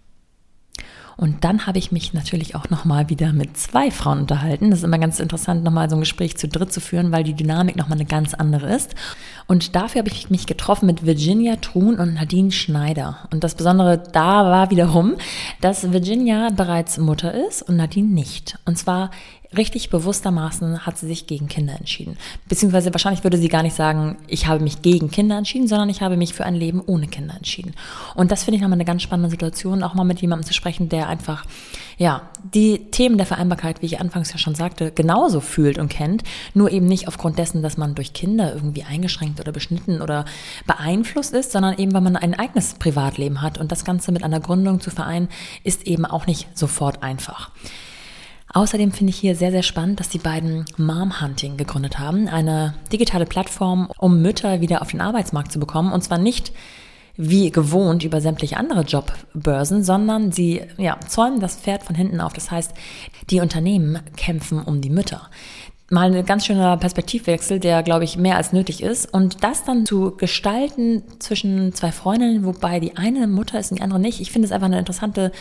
Und 1.17 1.43
dann 1.43 1.67
habe 1.67 1.77
ich 1.77 1.91
mich 1.91 2.13
natürlich 2.13 2.55
auch 2.55 2.69
nochmal 2.69 3.09
wieder 3.09 3.33
mit 3.33 3.57
zwei 3.57 3.91
Frauen 3.91 4.19
unterhalten. 4.21 4.69
Das 4.69 4.79
ist 4.79 4.85
immer 4.85 4.99
ganz 4.99 5.19
interessant, 5.19 5.63
nochmal 5.63 5.89
so 5.89 5.95
ein 5.95 6.01
Gespräch 6.01 6.37
zu 6.37 6.47
dritt 6.47 6.73
zu 6.73 6.81
führen, 6.81 7.11
weil 7.11 7.23
die 7.23 7.33
Dynamik 7.33 7.75
nochmal 7.75 7.97
eine 7.97 8.07
ganz 8.07 8.33
andere 8.33 8.73
ist. 8.73 8.95
Und 9.47 9.75
dafür 9.75 9.99
habe 9.99 10.09
ich 10.09 10.29
mich 10.29 10.45
getroffen 10.45 10.85
mit 10.87 11.05
Virginia 11.05 11.57
Truhn 11.57 11.95
und 11.99 12.15
Nadine 12.15 12.51
Schneider. 12.51 13.27
Und 13.31 13.43
das 13.43 13.55
Besondere 13.55 13.97
da 13.97 14.45
war 14.45 14.71
wiederum, 14.71 15.15
dass 15.61 15.91
Virginia 15.91 16.49
bereits 16.49 16.97
Mutter 16.97 17.33
ist 17.47 17.61
und 17.61 17.75
Nadine 17.77 18.09
nicht. 18.09 18.57
Und 18.65 18.77
zwar 18.77 19.11
richtig 19.57 19.89
bewusstermaßen 19.89 20.85
hat 20.85 20.97
sie 20.97 21.07
sich 21.07 21.27
gegen 21.27 21.47
Kinder 21.47 21.75
entschieden. 21.77 22.17
Beziehungsweise 22.47 22.93
wahrscheinlich 22.93 23.23
würde 23.23 23.37
sie 23.37 23.47
gar 23.47 23.63
nicht 23.63 23.75
sagen, 23.75 24.17
ich 24.27 24.47
habe 24.47 24.63
mich 24.63 24.81
gegen 24.81 25.11
Kinder 25.11 25.37
entschieden, 25.37 25.67
sondern 25.67 25.89
ich 25.89 26.01
habe 26.01 26.17
mich 26.17 26.33
für 26.33 26.45
ein 26.45 26.55
Leben 26.55 26.81
ohne 26.85 27.07
Kinder 27.07 27.35
entschieden. 27.35 27.73
Und 28.15 28.31
das 28.31 28.43
finde 28.43 28.57
ich 28.57 28.61
nochmal 28.61 28.77
eine 28.77 28.85
ganz 28.85 29.01
spannende 29.01 29.29
Situation, 29.29 29.83
auch 29.83 29.93
mal 29.93 30.03
mit 30.03 30.21
jemandem 30.21 30.45
zu 30.45 30.53
sprechen, 30.53 30.89
der 30.89 31.07
einfach, 31.07 31.45
ja, 31.97 32.29
die 32.53 32.91
Themen 32.91 33.17
der 33.17 33.25
Vereinbarkeit, 33.27 33.81
wie 33.81 33.85
ich 33.85 33.99
anfangs 33.99 34.31
ja 34.31 34.37
schon 34.37 34.55
sagte, 34.55 34.91
genauso 34.91 35.39
fühlt 35.39 35.77
und 35.77 35.89
kennt, 35.89 36.23
nur 36.53 36.71
eben 36.71 36.87
nicht 36.87 37.07
aufgrund 37.07 37.37
dessen, 37.37 37.61
dass 37.61 37.77
man 37.77 37.95
durch 37.95 38.13
Kinder 38.13 38.53
irgendwie 38.53 38.83
eingeschränkt 38.83 39.39
oder 39.39 39.51
beschnitten 39.51 40.01
oder 40.01 40.25
beeinflusst 40.65 41.33
ist, 41.33 41.51
sondern 41.51 41.77
eben, 41.77 41.93
weil 41.93 42.01
man 42.01 42.15
ein 42.15 42.33
eigenes 42.33 42.75
Privatleben 42.75 43.41
hat. 43.41 43.57
Und 43.57 43.71
das 43.71 43.85
Ganze 43.85 44.11
mit 44.11 44.23
einer 44.23 44.39
Gründung 44.39 44.81
zu 44.81 44.89
vereinen, 44.89 45.29
ist 45.63 45.87
eben 45.87 46.05
auch 46.05 46.27
nicht 46.27 46.47
sofort 46.57 47.03
einfach. 47.03 47.51
Außerdem 48.53 48.91
finde 48.91 49.09
ich 49.09 49.17
hier 49.17 49.35
sehr, 49.35 49.49
sehr 49.49 49.63
spannend, 49.63 49.99
dass 49.99 50.09
die 50.09 50.19
beiden 50.19 50.65
Mom 50.77 51.21
Hunting 51.21 51.57
gegründet 51.57 51.97
haben. 51.97 52.27
Eine 52.27 52.75
digitale 52.91 53.25
Plattform, 53.25 53.89
um 53.97 54.21
Mütter 54.21 54.61
wieder 54.61 54.83
auf 54.83 54.91
den 54.91 55.01
Arbeitsmarkt 55.01 55.51
zu 55.51 55.59
bekommen. 55.59 55.91
Und 55.91 56.03
zwar 56.03 56.19
nicht 56.19 56.53
wie 57.15 57.51
gewohnt 57.51 58.03
über 58.03 58.21
sämtliche 58.21 58.57
andere 58.57 58.81
Jobbörsen, 58.81 59.83
sondern 59.83 60.31
sie 60.31 60.61
ja, 60.77 60.99
zäumen 61.07 61.39
das 61.39 61.55
Pferd 61.55 61.83
von 61.83 61.95
hinten 61.95 62.21
auf. 62.21 62.33
Das 62.33 62.51
heißt, 62.51 62.73
die 63.29 63.39
Unternehmen 63.39 63.99
kämpfen 64.17 64.61
um 64.61 64.81
die 64.81 64.89
Mütter 64.89 65.29
mal 65.93 66.13
ein 66.13 66.25
ganz 66.25 66.45
schöner 66.45 66.75
Perspektivwechsel, 66.77 67.59
der, 67.59 67.83
glaube 67.83 68.03
ich, 68.03 68.17
mehr 68.17 68.35
als 68.35 68.51
nötig 68.51 68.81
ist. 68.81 69.13
Und 69.13 69.43
das 69.43 69.63
dann 69.63 69.85
zu 69.85 70.15
gestalten 70.17 71.03
zwischen 71.19 71.73
zwei 71.73 71.91
Freundinnen, 71.91 72.45
wobei 72.45 72.79
die 72.79 72.97
eine 72.97 73.27
Mutter 73.27 73.59
ist 73.59 73.71
und 73.71 73.77
die 73.77 73.83
andere 73.83 73.99
nicht. 73.99 74.19
Ich 74.19 74.31
finde 74.31 74.47
es 74.47 74.51
einfach 74.51 74.65
eine 74.65 74.79
interessante 74.79 75.31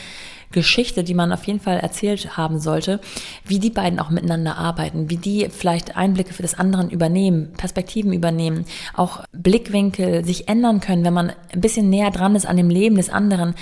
Geschichte, 0.52 1.02
die 1.02 1.14
man 1.14 1.32
auf 1.32 1.44
jeden 1.44 1.60
Fall 1.60 1.78
erzählt 1.78 2.36
haben 2.36 2.60
sollte, 2.60 3.00
wie 3.46 3.58
die 3.58 3.70
beiden 3.70 3.98
auch 3.98 4.10
miteinander 4.10 4.58
arbeiten, 4.58 5.08
wie 5.08 5.16
die 5.16 5.48
vielleicht 5.50 5.96
Einblicke 5.96 6.34
für 6.34 6.42
das 6.42 6.58
anderen 6.58 6.90
übernehmen, 6.90 7.52
Perspektiven 7.56 8.12
übernehmen, 8.12 8.66
auch 8.94 9.24
Blickwinkel 9.32 10.24
sich 10.24 10.48
ändern 10.48 10.80
können, 10.80 11.04
wenn 11.04 11.14
man 11.14 11.32
ein 11.52 11.62
bisschen 11.62 11.88
näher 11.88 12.10
dran 12.10 12.36
ist 12.36 12.46
an 12.46 12.58
dem 12.58 12.68
Leben 12.68 12.96
des 12.96 13.08
anderen 13.08 13.54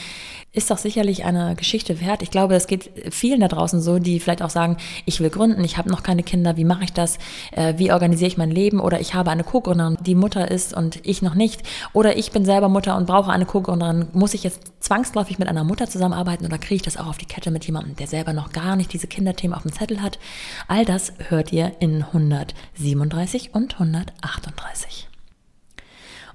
ist 0.53 0.71
doch 0.71 0.79
sicherlich 0.79 1.25
eine 1.25 1.55
Geschichte 1.55 2.01
wert. 2.01 2.23
Ich 2.23 2.31
glaube, 2.31 2.57
es 2.57 2.67
geht 2.67 2.91
vielen 3.11 3.41
da 3.41 3.47
draußen 3.47 3.81
so, 3.81 4.01
die 4.01 4.19
vielleicht 4.19 4.43
auch 4.43 4.51
sagen, 4.51 4.79
ich 5.07 5.21
will 5.21 5.31
gründen, 5.31 5.63
ich 5.63 5.79
habe 5.79 5.89
noch 5.89 6.03
keine 6.03 6.25
Kinder, 6.25 6.57
wie 6.57 6.65
mache 6.65 6.85
ich 6.85 6.93
das, 6.93 7.19
äh, 7.53 7.75
wie 7.77 7.93
organisiere 7.93 8.29
ich 8.29 8.37
mein 8.37 8.51
Leben 8.51 8.81
oder 8.81 9.01
ich 9.01 9.15
habe 9.15 9.31
eine 9.31 9.45
Co-Gründerin, 9.45 9.97
die 10.05 10.17
Mutter 10.17 10.51
ist 10.51 10.75
und 10.75 11.07
ich 11.07 11.23
noch 11.23 11.35
nicht 11.35 11.63
oder 11.93 12.17
ich 12.17 12.33
bin 12.33 12.45
selber 12.45 12.69
Mutter 12.69 12.97
und 12.97 13.07
brauche 13.07 13.31
eine 13.31 13.47
Co-Gründerin. 13.47 14.09
Muss 14.13 14.35
ich 14.35 14.43
jetzt 14.43 14.73
zwangsläufig 14.81 15.39
mit 15.39 15.47
einer 15.47 15.63
Mutter 15.63 15.89
zusammenarbeiten 15.89 16.45
oder 16.45 16.59
kriege 16.59 16.77
ich 16.77 16.83
das 16.83 16.97
auch 16.97 17.07
auf 17.07 17.19
die 17.19 17.27
Kette 17.27 17.53
mit 17.53 17.65
jemandem, 17.65 17.95
der 17.95 18.09
selber 18.09 18.33
noch 18.33 18.51
gar 18.51 18.75
nicht 18.75 18.93
diese 18.93 19.07
Kinderthemen 19.07 19.57
auf 19.57 19.63
dem 19.63 19.73
Zettel 19.73 20.03
hat? 20.03 20.19
All 20.67 20.85
das 20.85 21.13
hört 21.29 21.53
ihr 21.53 21.73
in 21.79 22.03
137 22.03 23.55
und 23.55 23.75
138. 23.75 25.09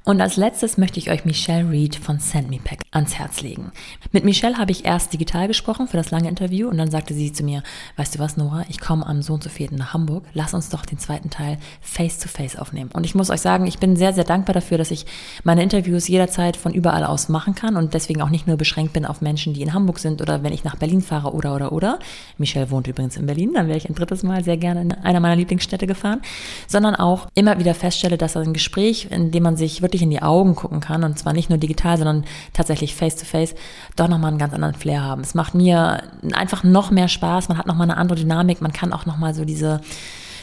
Und 0.06 0.22
als 0.22 0.38
letztes 0.38 0.78
möchte 0.78 1.00
ich 1.00 1.10
euch 1.10 1.26
Michelle 1.26 1.70
Reed 1.70 1.96
von 1.96 2.20
Send 2.20 2.50
Me 2.50 2.60
Pack 2.64 2.85
ans 2.96 3.16
Herz 3.16 3.42
legen. 3.42 3.72
Mit 4.12 4.24
Michelle 4.24 4.58
habe 4.58 4.72
ich 4.72 4.86
erst 4.86 5.14
digital 5.14 5.48
gesprochen 5.48 5.88
für 5.88 5.98
das 5.98 6.12
lange 6.12 6.30
Interview 6.30 6.70
und 6.70 6.78
dann 6.78 6.90
sagte 6.90 7.14
sie 7.14 7.32
zu 7.32 7.44
mir, 7.44 7.62
weißt 7.98 8.16
du 8.16 8.20
was, 8.20 8.38
Nora, 8.38 8.66
ich 8.70 8.80
komme 8.80 9.06
am 9.06 9.22
Sohn 9.22 9.42
zu 9.42 9.50
vierten 9.50 9.76
nach 9.76 9.94
Hamburg, 9.94 10.26
lass 10.34 10.54
uns 10.54 10.70
doch 10.70 10.86
den 10.86 10.98
zweiten 10.98 11.30
Teil 11.30 11.58
face 11.82 12.20
to 12.20 12.30
face 12.30 12.56
aufnehmen. 12.56 12.90
Und 12.94 13.06
ich 13.06 13.14
muss 13.14 13.30
euch 13.30 13.42
sagen, 13.42 13.68
ich 13.68 13.80
bin 13.80 13.96
sehr, 13.96 14.14
sehr 14.14 14.24
dankbar 14.24 14.54
dafür, 14.54 14.78
dass 14.78 14.92
ich 14.92 15.06
meine 15.44 15.62
Interviews 15.62 16.08
jederzeit 16.08 16.58
von 16.58 16.74
überall 16.74 17.04
aus 17.04 17.30
machen 17.30 17.54
kann 17.54 17.76
und 17.76 17.94
deswegen 17.94 18.22
auch 18.22 18.30
nicht 18.30 18.48
nur 18.48 18.58
beschränkt 18.58 18.94
bin 18.94 19.06
auf 19.06 19.22
Menschen, 19.22 19.54
die 19.54 19.62
in 19.62 19.74
Hamburg 19.74 20.00
sind 20.00 20.22
oder 20.22 20.44
wenn 20.44 20.54
ich 20.54 20.64
nach 20.64 20.78
Berlin 20.78 21.02
fahre 21.02 21.34
oder, 21.34 21.54
oder, 21.56 21.72
oder. 21.74 22.00
Michelle 22.38 22.72
wohnt 22.72 22.88
übrigens 22.88 23.18
in 23.18 23.26
Berlin, 23.26 23.52
dann 23.54 23.68
wäre 23.68 23.78
ich 23.78 23.90
ein 23.90 23.96
drittes 23.96 24.24
Mal 24.24 24.44
sehr 24.44 24.58
gerne 24.58 24.82
in 24.82 24.92
einer 24.94 25.20
meiner 25.20 25.36
Lieblingsstädte 25.36 25.88
gefahren, 25.88 26.22
sondern 26.68 26.96
auch 26.96 27.28
immer 27.36 27.60
wieder 27.60 27.74
feststelle, 27.74 28.18
dass 28.18 28.38
ein 28.38 28.54
Gespräch, 28.54 29.08
in 29.10 29.32
dem 29.32 29.44
man 29.44 29.58
sich 29.58 29.82
wirklich 29.82 30.02
in 30.02 30.10
die 30.10 30.22
Augen 30.22 30.56
gucken 30.56 30.80
kann 30.80 31.04
und 31.04 31.20
zwar 31.20 31.34
nicht 31.34 31.50
nur 31.50 31.60
digital, 31.60 31.98
sondern 31.98 32.24
tatsächlich 32.54 32.85
face 32.94 33.16
to 33.16 33.26
face, 33.26 33.56
doch 33.96 34.08
nochmal 34.08 34.30
einen 34.30 34.38
ganz 34.38 34.54
anderen 34.54 34.76
Flair 34.76 35.02
haben. 35.02 35.22
Es 35.22 35.34
macht 35.34 35.56
mir 35.56 36.04
einfach 36.34 36.64
noch 36.64 36.92
mehr 36.92 37.08
Spaß, 37.08 37.50
man 37.50 37.58
hat 37.58 37.66
nochmal 37.66 37.90
eine 37.90 37.98
andere 37.98 38.20
Dynamik, 38.20 38.62
man 38.62 38.74
kann 38.74 38.94
auch 38.94 39.06
nochmal 39.06 39.34
so 39.34 39.46
diese 39.46 39.82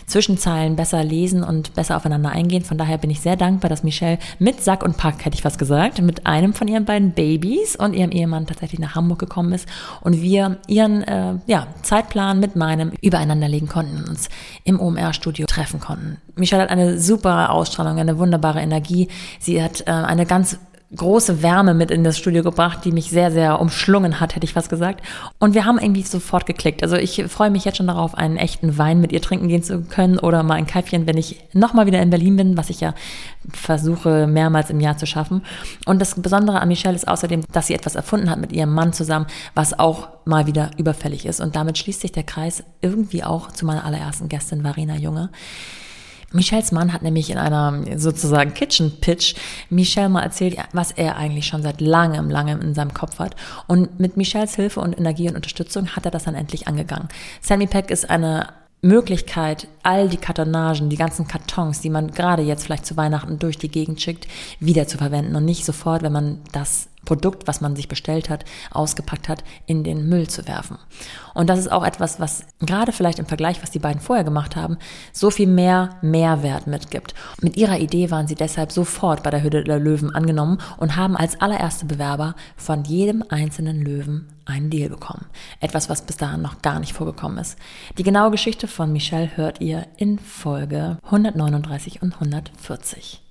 Zwischenzeilen 0.07 0.77
besser 0.77 1.03
lesen 1.03 1.43
und 1.43 1.75
besser 1.75 1.97
aufeinander 1.97 2.31
eingehen. 2.31 2.65
Von 2.65 2.79
daher 2.79 2.99
bin 2.99 3.11
ich 3.11 3.21
sehr 3.21 3.37
dankbar, 3.37 3.69
dass 3.69 3.83
Michelle 3.83 4.19
mit 4.39 4.63
Sack 4.63 4.83
und 4.83 4.97
Pack, 4.97 5.25
hätte 5.25 5.37
ich 5.37 5.43
fast 5.43 5.59
gesagt, 5.59 6.01
mit 6.03 6.27
einem 6.27 6.55
von 6.55 6.69
ihren 6.69 6.85
beiden 6.85 7.13
Babys 7.13 7.77
und 7.77 7.95
ihrem 7.95 8.11
Ehemann 8.11 8.47
tatsächlich 8.47 8.81
nach 8.81 8.95
Hamburg 8.95 9.19
gekommen 9.19 9.53
ist 9.53 9.69
und 10.01 10.21
wir 10.21 10.59
ihren 10.67 11.03
äh, 11.03 11.35
ja, 11.47 11.67
Zeitplan 11.83 12.41
mit 12.41 12.57
meinem 12.57 12.93
übereinander 13.01 13.49
legen 13.49 13.69
konnten 13.69 13.97
und 13.97 14.09
uns 14.09 14.29
im 14.65 14.81
OMR-Studio 14.81 15.47
treffen 15.47 15.81
konnten. 15.81 16.19
Michelle 16.35 16.63
hat 16.63 16.71
eine 16.71 16.99
super 16.99 17.51
Ausstrahlung, 17.51 17.99
eine 17.99 18.19
wunderbare 18.19 18.61
Energie. 18.61 19.09
Sie 19.39 19.63
hat 19.63 19.83
äh, 19.87 19.91
eine 19.91 20.27
ganz 20.27 20.59
große 20.95 21.43
Wärme 21.43 21.73
mit 21.75 21.91
in 21.91 22.05
das 22.05 22.19
Studio 22.19 22.43
gebracht, 22.43 22.85
die 22.85 22.93
mich 22.93 23.11
sehr, 23.11 23.31
sehr 23.31 23.61
umschlungen 23.61 24.21
hat, 24.21 24.35
hätte 24.35 24.45
ich 24.45 24.53
fast 24.53 24.69
gesagt. 24.69 25.05
Und 25.39 25.55
wir 25.55 25.65
haben 25.65 25.79
irgendwie 25.79 26.03
sofort 26.03 26.45
geklickt. 26.45 26.83
Also 26.83 26.97
ich 26.97 27.25
freue 27.29 27.51
mich 27.51 27.65
jetzt 27.65 27.79
schon 27.79 27.87
darauf, 27.87 28.15
einen 28.15 28.37
echten 28.37 28.77
Wein 28.77 29.01
mit 29.01 29.13
ihr 29.13 29.23
trinken 29.23 29.49
gehen 29.49 29.63
zu 29.63 29.83
können 29.83 30.19
oder 30.19 30.43
mal 30.43 30.55
ein 30.55 30.67
Käffchen, 30.67 31.07
wenn 31.07 31.17
ich 31.17 31.41
nochmal 31.55 31.87
wieder 31.87 32.03
in 32.03 32.11
Berlin 32.11 32.37
bin, 32.37 32.57
was 32.57 32.69
ich 32.69 32.81
ja 32.81 32.95
versuche 33.51 34.27
mehrmals 34.27 34.71
im 34.71 34.81
Jahr 34.81 34.99
zu 34.99 35.07
schaffen. 35.07 35.43
Und 35.87 35.99
das 36.01 36.21
Besondere 36.21 36.61
an 36.61 36.69
Michelle 36.69 36.95
ist 36.97 37.09
außerdem, 37.09 37.45
dass 37.53 37.69
sie 37.69 37.75
etwas 37.75 37.95
erfunden 37.95 38.29
hat 38.29 38.41
mit 38.41 38.53
ihrem 38.53 38.75
Mann 38.75 38.93
zusammen, 38.93 39.27
was 39.55 39.79
auch 39.79 40.09
mal 40.27 40.47
wieder 40.47 40.71
überfällig 40.77 41.25
ist. 41.25 41.41
Und 41.41 41.57
damit 41.57 41.79
schließt 41.79 42.03
sich 42.03 42.13
der 42.13 42.23
Kreis 42.23 42.65
irgendwie 42.83 43.25
auch 43.25 43.51
zu 43.51 43.65
meiner 43.65 43.85
allerersten 43.85 44.29
Gästin, 44.29 44.63
Varina 44.63 44.97
Junge. 44.97 45.31
Michels 46.33 46.73
Mann 46.73 46.93
hat 46.93 47.03
nämlich 47.03 47.31
in 47.31 47.39
einer 47.39 47.99
sozusagen 47.99 48.55
Kitchen 48.55 49.01
Pitch 49.01 49.35
Michelle 49.71 50.09
mal 50.09 50.23
erzählt, 50.23 50.57
was 50.73 50.93
er 50.93 51.17
eigentlich 51.17 51.47
schon 51.47 51.63
seit 51.63 51.81
langem, 51.81 52.31
langem 52.31 52.61
in 52.61 52.75
seinem 52.75 52.95
Kopf 52.95 53.19
hat. 53.19 53.37
Und 53.67 54.01
mit 54.01 54.17
Michels 54.17 54.55
Hilfe 54.55 54.81
und 54.81 54.99
Energie 54.99 55.29
und 55.29 55.37
Unterstützung 55.37 55.89
hat 55.89 56.05
er 56.05 56.11
das 56.11 56.25
dann 56.25 56.35
endlich 56.35 56.69
angegangen. 56.69 57.09
Sammy 57.41 57.67
Pack 57.67 57.91
ist 57.91 58.09
eine 58.09 58.49
Möglichkeit, 58.83 59.69
all 59.85 60.09
die 60.09 60.17
Kartonagen, 60.17 60.91
die 60.91 60.97
ganzen 60.97 61.29
Kartons, 61.29 61.81
die 61.81 61.91
man 61.91 62.11
gerade 62.11 62.43
jetzt 62.43 62.65
vielleicht 62.65 62.85
zu 62.85 62.97
Weihnachten 62.97 63.39
durch 63.39 63.57
die 63.57 63.71
Gegend 63.71 64.03
schickt, 64.03 64.27
wieder 64.59 64.89
zu 64.89 64.99
verwenden 64.99 65.37
und 65.37 65.45
nicht 65.45 65.65
sofort, 65.65 66.03
wenn 66.03 66.13
man 66.13 66.41
das 66.51 66.89
Produkt, 67.13 67.47
was 67.47 67.61
man 67.61 67.77
sich 67.77 67.89
bestellt 67.89 68.31
hat, 68.31 68.47
ausgepackt 68.71 69.29
hat, 69.29 69.45
in 69.67 69.85
den 69.85 70.09
Müll 70.09 70.29
zu 70.29 70.49
werfen. 70.49 70.79
Und 71.35 71.51
das 71.51 71.59
ist 71.59 71.71
auch 71.71 71.85
etwas, 71.85 72.21
was 72.21 72.45
gerade 72.61 72.91
vielleicht 72.91 73.19
im 73.19 73.27
Vergleich, 73.27 73.63
was 73.63 73.71
die 73.71 73.79
beiden 73.79 74.01
vorher 74.01 74.25
gemacht 74.25 74.57
haben, 74.57 74.79
so 75.13 75.31
viel 75.31 75.47
mehr 75.47 75.91
Mehrwert 76.01 76.67
mitgibt. 76.67 77.13
Mit 77.43 77.59
ihrer 77.59 77.79
Idee 77.79 78.11
waren 78.11 78.29
sie 78.29 78.35
deshalb 78.35 78.73
sofort 78.73 79.23
bei 79.23 79.29
der 79.29 79.43
Hütte 79.43 79.63
der 79.63 79.79
Löwen 79.79 80.15
angenommen 80.15 80.57
und 80.79 80.97
haben 80.97 81.15
als 81.15 81.39
allererste 81.39 81.85
Bewerber 81.85 82.35
von 82.57 82.83
jedem 82.85 83.23
einzelnen 83.29 83.83
Löwen 83.83 84.29
einen 84.47 84.71
Deal 84.71 84.89
bekommen. 84.89 85.27
Etwas, 85.61 85.91
was 85.91 86.07
bis 86.07 86.17
dahin 86.17 86.41
noch 86.41 86.63
gar 86.63 86.81
nicht 86.81 86.95
vorgekommen 86.95 87.37
ist. 87.37 87.59
Die 87.99 88.05
genaue 88.05 88.31
Geschichte 88.31 88.69
von 88.69 88.91
Michelle 88.91 89.37
hört 89.37 89.61
ihr 89.61 89.87
in 89.99 90.19
Folge 90.19 90.97
139 91.05 92.01
und 92.01 92.15
140. 92.15 93.23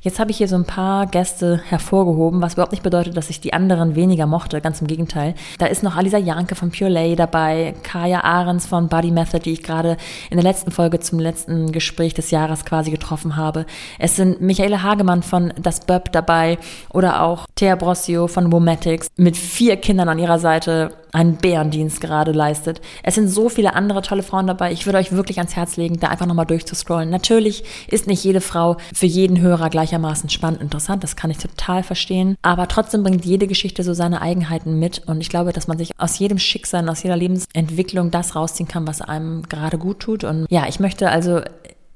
Jetzt 0.00 0.20
habe 0.20 0.30
ich 0.30 0.36
hier 0.36 0.46
so 0.46 0.54
ein 0.54 0.64
paar 0.64 1.06
Gäste 1.06 1.60
hervorgehoben, 1.68 2.40
was 2.40 2.52
überhaupt 2.54 2.72
nicht 2.72 2.84
bedeutet, 2.84 3.16
dass 3.16 3.30
ich 3.30 3.40
die 3.40 3.52
anderen 3.52 3.96
weniger 3.96 4.26
mochte, 4.26 4.60
ganz 4.60 4.80
im 4.80 4.86
Gegenteil. 4.86 5.34
Da 5.58 5.66
ist 5.66 5.82
noch 5.82 5.96
Alisa 5.96 6.18
Janke 6.18 6.54
von 6.54 6.70
Pure 6.70 6.90
Lay 6.90 7.16
dabei, 7.16 7.74
Kaya 7.82 8.20
Ahrens 8.20 8.66
von 8.66 8.88
Body 8.88 9.10
Method, 9.10 9.40
die 9.40 9.52
ich 9.52 9.62
gerade 9.62 9.96
in 10.30 10.36
der 10.36 10.44
letzten 10.44 10.70
Folge 10.70 11.00
zum 11.00 11.18
letzten 11.18 11.72
Gespräch 11.72 12.14
des 12.14 12.30
Jahres 12.30 12.64
quasi 12.64 12.92
getroffen 12.92 13.36
habe. 13.36 13.66
Es 13.98 14.14
sind 14.14 14.40
Michaela 14.40 14.82
Hagemann 14.82 15.22
von 15.22 15.52
Das 15.60 15.80
Böb 15.80 16.12
dabei 16.12 16.58
oder 16.92 17.22
auch 17.22 17.46
Thea 17.56 17.74
Brossio 17.74 18.28
von 18.28 18.52
Womatics 18.52 19.08
mit 19.16 19.36
vier 19.36 19.76
Kindern 19.76 20.08
an 20.08 20.18
ihrer 20.20 20.38
Seite 20.38 20.92
einen 21.12 21.36
Bärendienst 21.36 22.00
gerade 22.00 22.32
leistet. 22.32 22.80
Es 23.02 23.14
sind 23.14 23.28
so 23.28 23.48
viele 23.48 23.74
andere 23.74 24.02
tolle 24.02 24.22
Frauen 24.22 24.46
dabei. 24.46 24.72
Ich 24.72 24.86
würde 24.86 24.98
euch 24.98 25.12
wirklich 25.12 25.38
ans 25.38 25.56
Herz 25.56 25.76
legen, 25.76 25.98
da 26.00 26.08
einfach 26.08 26.26
nochmal 26.26 26.46
durchzuscrollen. 26.46 27.10
Natürlich 27.10 27.64
ist 27.88 28.06
nicht 28.06 28.24
jede 28.24 28.40
Frau 28.40 28.76
für 28.94 29.06
jeden 29.06 29.40
Hörer 29.40 29.70
gleichermaßen 29.88 30.28
spannend 30.28 30.60
interessant. 30.60 31.02
Das 31.02 31.16
kann 31.16 31.30
ich 31.30 31.38
total 31.38 31.82
verstehen. 31.82 32.36
Aber 32.42 32.68
trotzdem 32.68 33.02
bringt 33.02 33.24
jede 33.24 33.46
Geschichte 33.46 33.82
so 33.82 33.94
seine 33.94 34.20
Eigenheiten 34.20 34.78
mit. 34.78 35.02
Und 35.06 35.20
ich 35.20 35.28
glaube, 35.28 35.52
dass 35.52 35.66
man 35.66 35.78
sich 35.78 35.90
aus 35.98 36.18
jedem 36.18 36.38
Schicksal, 36.38 36.88
aus 36.88 37.02
jeder 37.02 37.16
Lebensentwicklung 37.16 38.10
das 38.10 38.36
rausziehen 38.36 38.68
kann, 38.68 38.86
was 38.86 39.00
einem 39.00 39.42
gerade 39.44 39.78
gut 39.78 40.00
tut. 40.00 40.24
Und 40.24 40.46
ja, 40.50 40.66
ich 40.68 40.80
möchte 40.80 41.10
also 41.10 41.40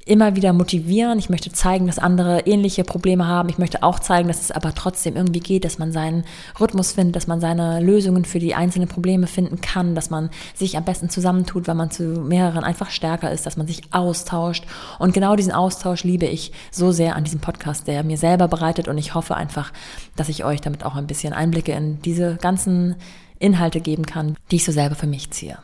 immer 0.04 0.34
wieder 0.34 0.52
motivieren. 0.52 1.18
Ich 1.18 1.30
möchte 1.30 1.52
zeigen, 1.52 1.86
dass 1.86 1.98
andere 1.98 2.40
ähnliche 2.40 2.82
Probleme 2.82 3.26
haben. 3.26 3.48
Ich 3.48 3.58
möchte 3.58 3.82
auch 3.82 4.00
zeigen, 4.00 4.28
dass 4.28 4.40
es 4.40 4.50
aber 4.50 4.74
trotzdem 4.74 5.16
irgendwie 5.16 5.40
geht, 5.40 5.64
dass 5.64 5.78
man 5.78 5.92
seinen 5.92 6.24
Rhythmus 6.60 6.92
findet, 6.92 7.14
dass 7.14 7.28
man 7.28 7.40
seine 7.40 7.80
Lösungen 7.80 8.24
für 8.24 8.40
die 8.40 8.54
einzelnen 8.54 8.88
Probleme 8.88 9.26
finden 9.26 9.60
kann, 9.60 9.94
dass 9.94 10.10
man 10.10 10.30
sich 10.54 10.76
am 10.76 10.84
besten 10.84 11.08
zusammentut, 11.08 11.68
weil 11.68 11.76
man 11.76 11.90
zu 11.90 12.02
mehreren 12.02 12.64
einfach 12.64 12.90
stärker 12.90 13.30
ist, 13.30 13.46
dass 13.46 13.56
man 13.56 13.66
sich 13.66 13.82
austauscht. 13.92 14.64
Und 14.98 15.14
genau 15.14 15.36
diesen 15.36 15.52
Austausch 15.52 16.02
liebe 16.02 16.26
ich 16.26 16.52
so 16.72 16.90
sehr 16.90 17.14
an 17.14 17.24
diesem 17.24 17.40
Podcast, 17.40 17.86
der 17.86 18.02
mir 18.02 18.18
selber 18.18 18.48
bereitet. 18.48 18.88
Und 18.88 18.98
ich 18.98 19.14
hoffe 19.14 19.36
einfach, 19.36 19.72
dass 20.16 20.28
ich 20.28 20.44
euch 20.44 20.60
damit 20.60 20.84
auch 20.84 20.96
ein 20.96 21.06
bisschen 21.06 21.32
Einblicke 21.32 21.72
in 21.72 22.02
diese 22.02 22.36
ganzen 22.36 22.96
Inhalte 23.38 23.80
geben 23.80 24.06
kann, 24.06 24.36
die 24.50 24.56
ich 24.56 24.64
so 24.64 24.72
selber 24.72 24.94
für 24.94 25.06
mich 25.06 25.30
ziehe. 25.30 25.58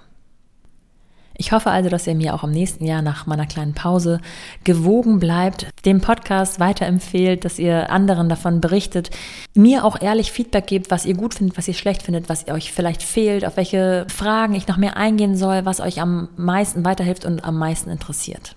Ich 1.41 1.53
hoffe 1.53 1.71
also, 1.71 1.89
dass 1.89 2.09
ihr 2.09 2.17
mir 2.17 2.35
auch 2.35 2.43
im 2.43 2.51
nächsten 2.51 2.85
Jahr 2.85 3.01
nach 3.01 3.27
meiner 3.27 3.47
kleinen 3.47 3.73
Pause 3.73 4.21
gewogen 4.65 5.21
bleibt, 5.21 5.69
dem 5.85 6.01
Podcast 6.01 6.59
weiterempfehlt, 6.59 7.45
dass 7.45 7.61
ihr 7.61 7.91
anderen 7.91 8.29
davon 8.29 8.61
berichtet, 8.61 9.11
mir 9.55 9.85
auch 9.85 10.03
ehrlich 10.03 10.33
Feedback 10.33 10.67
gebt, 10.67 10.91
was 10.91 11.07
ihr 11.07 11.15
gut 11.15 11.35
findet, 11.35 11.57
was 11.57 11.69
ihr 11.69 11.75
schlecht 11.75 12.03
findet, 12.03 12.29
was 12.29 12.49
euch 12.49 12.73
vielleicht 12.73 13.05
fehlt, 13.05 13.45
auf 13.45 13.57
welche 13.57 14.05
Fragen 14.09 14.57
ich 14.57 14.67
noch 14.67 14.79
mehr 14.79 14.97
eingehen 14.97 15.37
soll, 15.37 15.65
was 15.65 15.79
euch 15.79 16.01
am 16.01 16.29
meisten 16.37 16.85
weiterhilft 16.85 17.25
und 17.25 17.45
am 17.45 17.57
meisten 17.57 17.89
interessiert. 17.89 18.57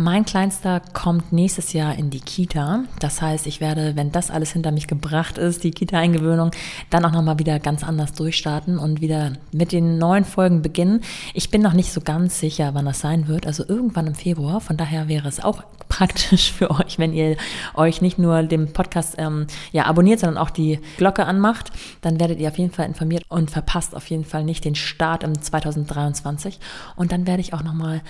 Mein 0.00 0.24
Kleinster 0.24 0.80
kommt 0.92 1.32
nächstes 1.32 1.72
Jahr 1.72 1.96
in 1.96 2.08
die 2.08 2.20
Kita. 2.20 2.84
Das 3.00 3.20
heißt, 3.20 3.48
ich 3.48 3.60
werde, 3.60 3.96
wenn 3.96 4.12
das 4.12 4.30
alles 4.30 4.52
hinter 4.52 4.70
mich 4.70 4.86
gebracht 4.86 5.38
ist, 5.38 5.64
die 5.64 5.72
Kita-Eingewöhnung, 5.72 6.52
dann 6.88 7.04
auch 7.04 7.10
nochmal 7.10 7.40
wieder 7.40 7.58
ganz 7.58 7.82
anders 7.82 8.12
durchstarten 8.12 8.78
und 8.78 9.00
wieder 9.00 9.32
mit 9.50 9.72
den 9.72 9.98
neuen 9.98 10.24
Folgen 10.24 10.62
beginnen. 10.62 11.00
Ich 11.34 11.50
bin 11.50 11.62
noch 11.62 11.72
nicht 11.72 11.92
so 11.92 12.00
ganz 12.00 12.38
sicher, 12.38 12.74
wann 12.74 12.84
das 12.84 13.00
sein 13.00 13.26
wird. 13.26 13.44
Also 13.44 13.64
irgendwann 13.66 14.06
im 14.06 14.14
Februar. 14.14 14.60
Von 14.60 14.76
daher 14.76 15.08
wäre 15.08 15.26
es 15.26 15.42
auch 15.42 15.64
praktisch 15.88 16.52
für 16.52 16.70
euch, 16.70 17.00
wenn 17.00 17.12
ihr 17.12 17.36
euch 17.74 18.00
nicht 18.00 18.20
nur 18.20 18.44
dem 18.44 18.72
Podcast 18.72 19.16
ähm, 19.18 19.48
ja, 19.72 19.86
abonniert, 19.86 20.20
sondern 20.20 20.40
auch 20.40 20.50
die 20.50 20.78
Glocke 20.98 21.26
anmacht. 21.26 21.72
Dann 22.02 22.20
werdet 22.20 22.38
ihr 22.38 22.50
auf 22.50 22.58
jeden 22.58 22.72
Fall 22.72 22.86
informiert 22.86 23.24
und 23.28 23.50
verpasst 23.50 23.96
auf 23.96 24.06
jeden 24.06 24.24
Fall 24.24 24.44
nicht 24.44 24.64
den 24.64 24.76
Start 24.76 25.24
im 25.24 25.42
2023. 25.42 26.60
Und 26.94 27.10
dann 27.10 27.26
werde 27.26 27.40
ich 27.40 27.52
auch 27.52 27.64
nochmal 27.64 28.02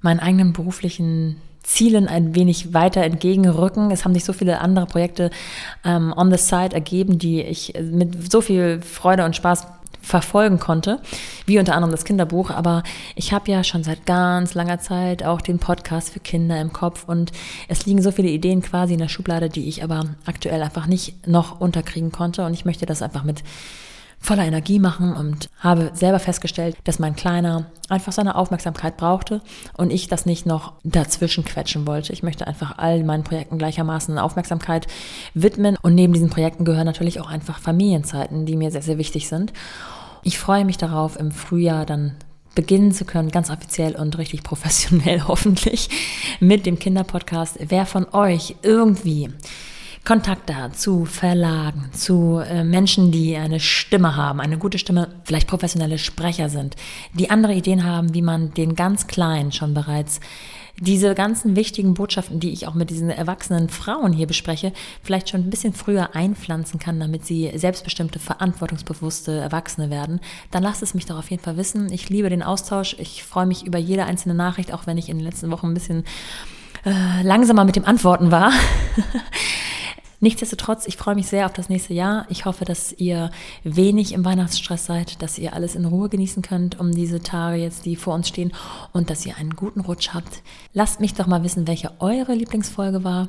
meinen 0.00 0.20
eigenen 0.20 0.52
beruflichen 0.52 1.36
Zielen 1.62 2.06
ein 2.06 2.34
wenig 2.34 2.74
weiter 2.74 3.02
entgegenrücken. 3.02 3.90
Es 3.90 4.04
haben 4.04 4.14
sich 4.14 4.24
so 4.24 4.32
viele 4.32 4.60
andere 4.60 4.86
Projekte 4.86 5.30
ähm, 5.84 6.14
on 6.16 6.30
the 6.30 6.38
side 6.38 6.72
ergeben, 6.72 7.18
die 7.18 7.42
ich 7.42 7.74
mit 7.80 8.30
so 8.30 8.40
viel 8.40 8.80
Freude 8.82 9.24
und 9.24 9.34
Spaß 9.34 9.66
verfolgen 10.06 10.60
konnte, 10.60 11.00
wie 11.46 11.58
unter 11.58 11.74
anderem 11.74 11.90
das 11.90 12.04
Kinderbuch. 12.04 12.50
Aber 12.50 12.84
ich 13.16 13.32
habe 13.32 13.50
ja 13.50 13.64
schon 13.64 13.82
seit 13.82 14.06
ganz 14.06 14.54
langer 14.54 14.78
Zeit 14.78 15.24
auch 15.24 15.40
den 15.40 15.58
Podcast 15.58 16.10
für 16.10 16.20
Kinder 16.20 16.60
im 16.60 16.72
Kopf 16.72 17.04
und 17.08 17.32
es 17.66 17.84
liegen 17.86 18.00
so 18.00 18.12
viele 18.12 18.28
Ideen 18.28 18.62
quasi 18.62 18.92
in 18.92 19.00
der 19.00 19.08
Schublade, 19.08 19.48
die 19.48 19.68
ich 19.68 19.82
aber 19.82 20.04
aktuell 20.24 20.62
einfach 20.62 20.86
nicht 20.86 21.26
noch 21.26 21.60
unterkriegen 21.60 22.12
konnte 22.12 22.46
und 22.46 22.54
ich 22.54 22.64
möchte 22.64 22.86
das 22.86 23.02
einfach 23.02 23.24
mit 23.24 23.42
voller 24.18 24.44
Energie 24.44 24.78
machen 24.78 25.14
und 25.14 25.48
habe 25.60 25.90
selber 25.94 26.18
festgestellt, 26.18 26.76
dass 26.84 26.98
mein 26.98 27.14
Kleiner 27.14 27.66
einfach 27.88 28.12
seine 28.12 28.34
Aufmerksamkeit 28.34 28.96
brauchte 28.96 29.40
und 29.76 29.92
ich 29.92 30.08
das 30.08 30.26
nicht 30.26 30.46
noch 30.46 30.72
dazwischen 30.82 31.44
quetschen 31.44 31.86
wollte. 31.86 32.12
Ich 32.12 32.22
möchte 32.22 32.46
einfach 32.46 32.78
all 32.78 33.04
meinen 33.04 33.24
Projekten 33.24 33.58
gleichermaßen 33.58 34.18
Aufmerksamkeit 34.18 34.86
widmen 35.34 35.76
und 35.82 35.94
neben 35.94 36.12
diesen 36.12 36.30
Projekten 36.30 36.64
gehören 36.64 36.86
natürlich 36.86 37.20
auch 37.20 37.30
einfach 37.30 37.60
Familienzeiten, 37.60 38.46
die 38.46 38.56
mir 38.56 38.70
sehr, 38.70 38.82
sehr 38.82 38.98
wichtig 38.98 39.28
sind. 39.28 39.52
Ich 40.22 40.38
freue 40.38 40.64
mich 40.64 40.76
darauf, 40.76 41.18
im 41.18 41.30
Frühjahr 41.30 41.86
dann 41.86 42.16
beginnen 42.56 42.90
zu 42.90 43.04
können, 43.04 43.30
ganz 43.30 43.50
offiziell 43.50 43.94
und 43.94 44.18
richtig 44.18 44.42
professionell 44.42 45.22
hoffentlich, 45.28 45.88
mit 46.40 46.66
dem 46.66 46.80
Kinderpodcast. 46.80 47.58
Wer 47.68 47.86
von 47.86 48.06
euch 48.12 48.56
irgendwie 48.62 49.30
Kontakte 50.06 50.54
hat 50.54 50.78
zu 50.78 51.04
Verlagen, 51.04 51.90
zu 51.92 52.38
äh, 52.38 52.62
Menschen, 52.62 53.10
die 53.10 53.36
eine 53.36 53.58
Stimme 53.58 54.14
haben, 54.14 54.40
eine 54.40 54.56
gute 54.56 54.78
Stimme, 54.78 55.08
vielleicht 55.24 55.48
professionelle 55.48 55.98
Sprecher 55.98 56.48
sind, 56.48 56.76
die 57.12 57.28
andere 57.28 57.54
Ideen 57.54 57.82
haben, 57.82 58.14
wie 58.14 58.22
man 58.22 58.54
den 58.54 58.76
ganz 58.76 59.08
Kleinen 59.08 59.50
schon 59.50 59.74
bereits 59.74 60.20
diese 60.78 61.16
ganzen 61.16 61.56
wichtigen 61.56 61.94
Botschaften, 61.94 62.38
die 62.38 62.52
ich 62.52 62.68
auch 62.68 62.74
mit 62.74 62.90
diesen 62.90 63.10
erwachsenen 63.10 63.68
Frauen 63.68 64.12
hier 64.12 64.28
bespreche, 64.28 64.72
vielleicht 65.02 65.28
schon 65.28 65.40
ein 65.40 65.50
bisschen 65.50 65.72
früher 65.72 66.14
einpflanzen 66.14 66.78
kann, 66.78 67.00
damit 67.00 67.26
sie 67.26 67.50
selbstbestimmte, 67.56 68.20
verantwortungsbewusste 68.20 69.32
Erwachsene 69.32 69.90
werden, 69.90 70.20
dann 70.52 70.62
lasst 70.62 70.84
es 70.84 70.94
mich 70.94 71.06
doch 71.06 71.18
auf 71.18 71.30
jeden 71.32 71.42
Fall 71.42 71.56
wissen. 71.56 71.90
Ich 71.90 72.10
liebe 72.10 72.30
den 72.30 72.44
Austausch. 72.44 72.94
Ich 73.00 73.24
freue 73.24 73.46
mich 73.46 73.66
über 73.66 73.78
jede 73.78 74.04
einzelne 74.04 74.34
Nachricht, 74.34 74.72
auch 74.72 74.86
wenn 74.86 74.98
ich 74.98 75.08
in 75.08 75.18
den 75.18 75.24
letzten 75.24 75.50
Wochen 75.50 75.66
ein 75.66 75.74
bisschen 75.74 76.04
äh, 76.84 77.22
langsamer 77.22 77.64
mit 77.64 77.74
dem 77.74 77.86
Antworten 77.86 78.30
war. 78.30 78.52
Nichtsdestotrotz, 80.20 80.86
ich 80.86 80.96
freue 80.96 81.14
mich 81.14 81.26
sehr 81.26 81.46
auf 81.46 81.52
das 81.52 81.68
nächste 81.68 81.92
Jahr. 81.94 82.26
Ich 82.30 82.46
hoffe, 82.46 82.64
dass 82.64 82.92
ihr 82.92 83.30
wenig 83.64 84.12
im 84.12 84.24
Weihnachtsstress 84.24 84.86
seid, 84.86 85.22
dass 85.22 85.38
ihr 85.38 85.52
alles 85.52 85.74
in 85.74 85.84
Ruhe 85.84 86.08
genießen 86.08 86.42
könnt 86.42 86.80
um 86.80 86.90
diese 86.90 87.22
Tage 87.22 87.56
jetzt, 87.56 87.84
die 87.84 87.96
vor 87.96 88.14
uns 88.14 88.28
stehen 88.28 88.52
und 88.92 89.10
dass 89.10 89.26
ihr 89.26 89.36
einen 89.36 89.56
guten 89.56 89.80
Rutsch 89.80 90.10
habt. 90.14 90.42
Lasst 90.72 91.00
mich 91.00 91.14
doch 91.14 91.26
mal 91.26 91.44
wissen, 91.44 91.66
welche 91.66 91.92
eure 92.00 92.34
Lieblingsfolge 92.34 93.04
war 93.04 93.28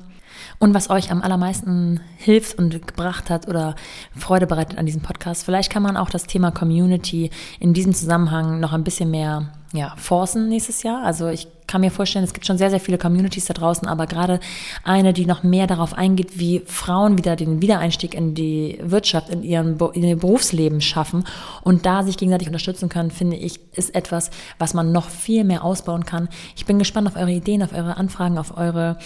und 0.60 0.73
was 0.73 0.89
euch 0.89 1.12
am 1.12 1.21
allermeisten 1.21 2.00
hilft 2.17 2.58
und 2.58 2.88
gebracht 2.88 3.30
hat 3.30 3.47
oder 3.47 3.76
Freude 4.15 4.47
bereitet 4.47 4.78
an 4.78 4.86
diesem 4.86 5.02
Podcast. 5.02 5.45
Vielleicht 5.45 5.71
kann 5.71 5.84
man 5.84 5.97
auch 5.97 6.10
das 6.10 6.26
Thema 6.28 6.52
Community 6.52 7.30
in 7.60 7.73
diesem 7.73 7.93
Zusammenhang 7.93 8.60
noch 8.60 8.73
ein 8.73 8.84
bisschen 8.84 9.12
mehr 9.12 9.52
ja, 9.73 9.93
forcen 9.97 10.47
nächstes 10.50 10.84
Jahr. 10.84 11.04
Also 11.04 11.28
ich 11.28 11.47
kann 11.67 11.82
mir 11.82 11.91
vorstellen, 11.91 12.23
es 12.23 12.34
gibt 12.34 12.45
schon 12.45 12.58
sehr, 12.58 12.69
sehr 12.69 12.80
viele 12.80 12.97
Communities 12.97 13.45
da 13.45 13.54
draußen, 13.54 13.88
aber 13.88 14.08
gerade 14.08 14.39
eine, 14.84 15.12
die 15.12 15.26
noch 15.26 15.43
mehr 15.43 15.67
darauf 15.67 15.93
eingeht, 15.93 16.39
wie 16.39 16.62
Frauen 16.65 17.17
wieder 17.17 17.36
den 17.36 17.62
Wiedereinstieg 17.62 18.13
in 18.13 18.34
die 18.34 18.80
Wirtschaft, 18.82 19.30
in, 19.30 19.43
ihren, 19.43 19.78
in 19.93 20.04
ihr 20.04 20.15
Berufsleben 20.15 20.80
schaffen 20.80 21.26
und 21.62 21.86
da 21.86 22.04
sich 22.04 22.17
gegenseitig 22.17 22.47
unterstützen 22.47 22.88
können, 22.88 23.12
finde 23.12 23.36
ich, 23.36 23.60
ist 23.73 23.93
etwas, 23.93 24.32
was 24.58 24.73
man 24.73 24.91
noch 24.91 25.10
viel 25.10 25.43
mehr 25.43 25.63
ausbauen 25.63 26.06
kann. 26.06 26.30
Ich 26.56 26.65
bin 26.65 26.80
gespannt 26.80 27.08
auf 27.08 27.17
eure 27.17 27.32
Ideen, 27.32 27.62
auf 27.62 27.73
eure 27.73 27.97
Anfragen, 27.97 28.38
auf 28.38 28.56
eure 28.58 28.97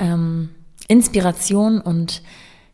ähm, 0.00 0.50
Inspiration 0.88 1.80
und 1.80 2.22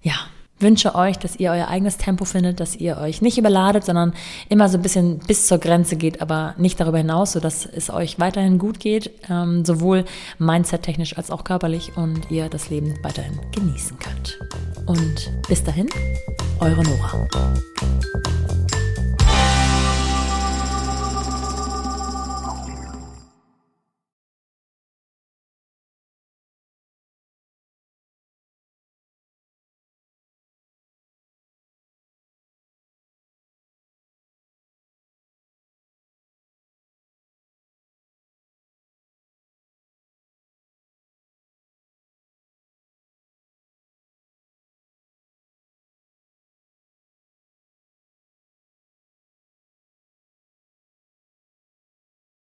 ja, 0.03 0.15
wünsche 0.61 0.95
euch, 0.95 1.19
dass 1.19 1.37
ihr 1.37 1.51
euer 1.51 1.69
eigenes 1.69 1.99
Tempo 1.99 2.25
findet, 2.25 2.61
dass 2.61 2.77
ihr 2.77 2.97
euch 2.99 3.21
nicht 3.23 3.39
überladet, 3.39 3.85
sondern 3.85 4.15
immer 4.49 4.69
so 4.69 4.79
ein 4.79 4.83
bisschen 4.83 5.19
bis 5.19 5.47
zur 5.47 5.59
Grenze 5.59 5.97
geht, 5.97 6.23
aber 6.23 6.55
nicht 6.57 6.81
darüber 6.81 6.99
hinaus, 6.99 7.33
sodass 7.33 7.67
es 7.67 7.91
euch 7.91 8.19
weiterhin 8.19 8.59
gut 8.59 8.81
geht, 8.81 9.11
ähm, 9.29 9.65
sowohl 9.65 10.05
mindset-technisch 10.39 11.17
als 11.17 11.31
auch 11.31 11.45
körperlich 11.45 11.97
und 11.97 12.31
ihr 12.31 12.49
das 12.49 12.71
Leben 12.71 12.95
weiterhin 13.03 13.39
genießen 13.53 13.99
könnt. 13.99 14.39
Und 14.87 15.33
bis 15.49 15.63
dahin, 15.63 15.89
eure 16.61 16.83
Nora. 16.83 17.29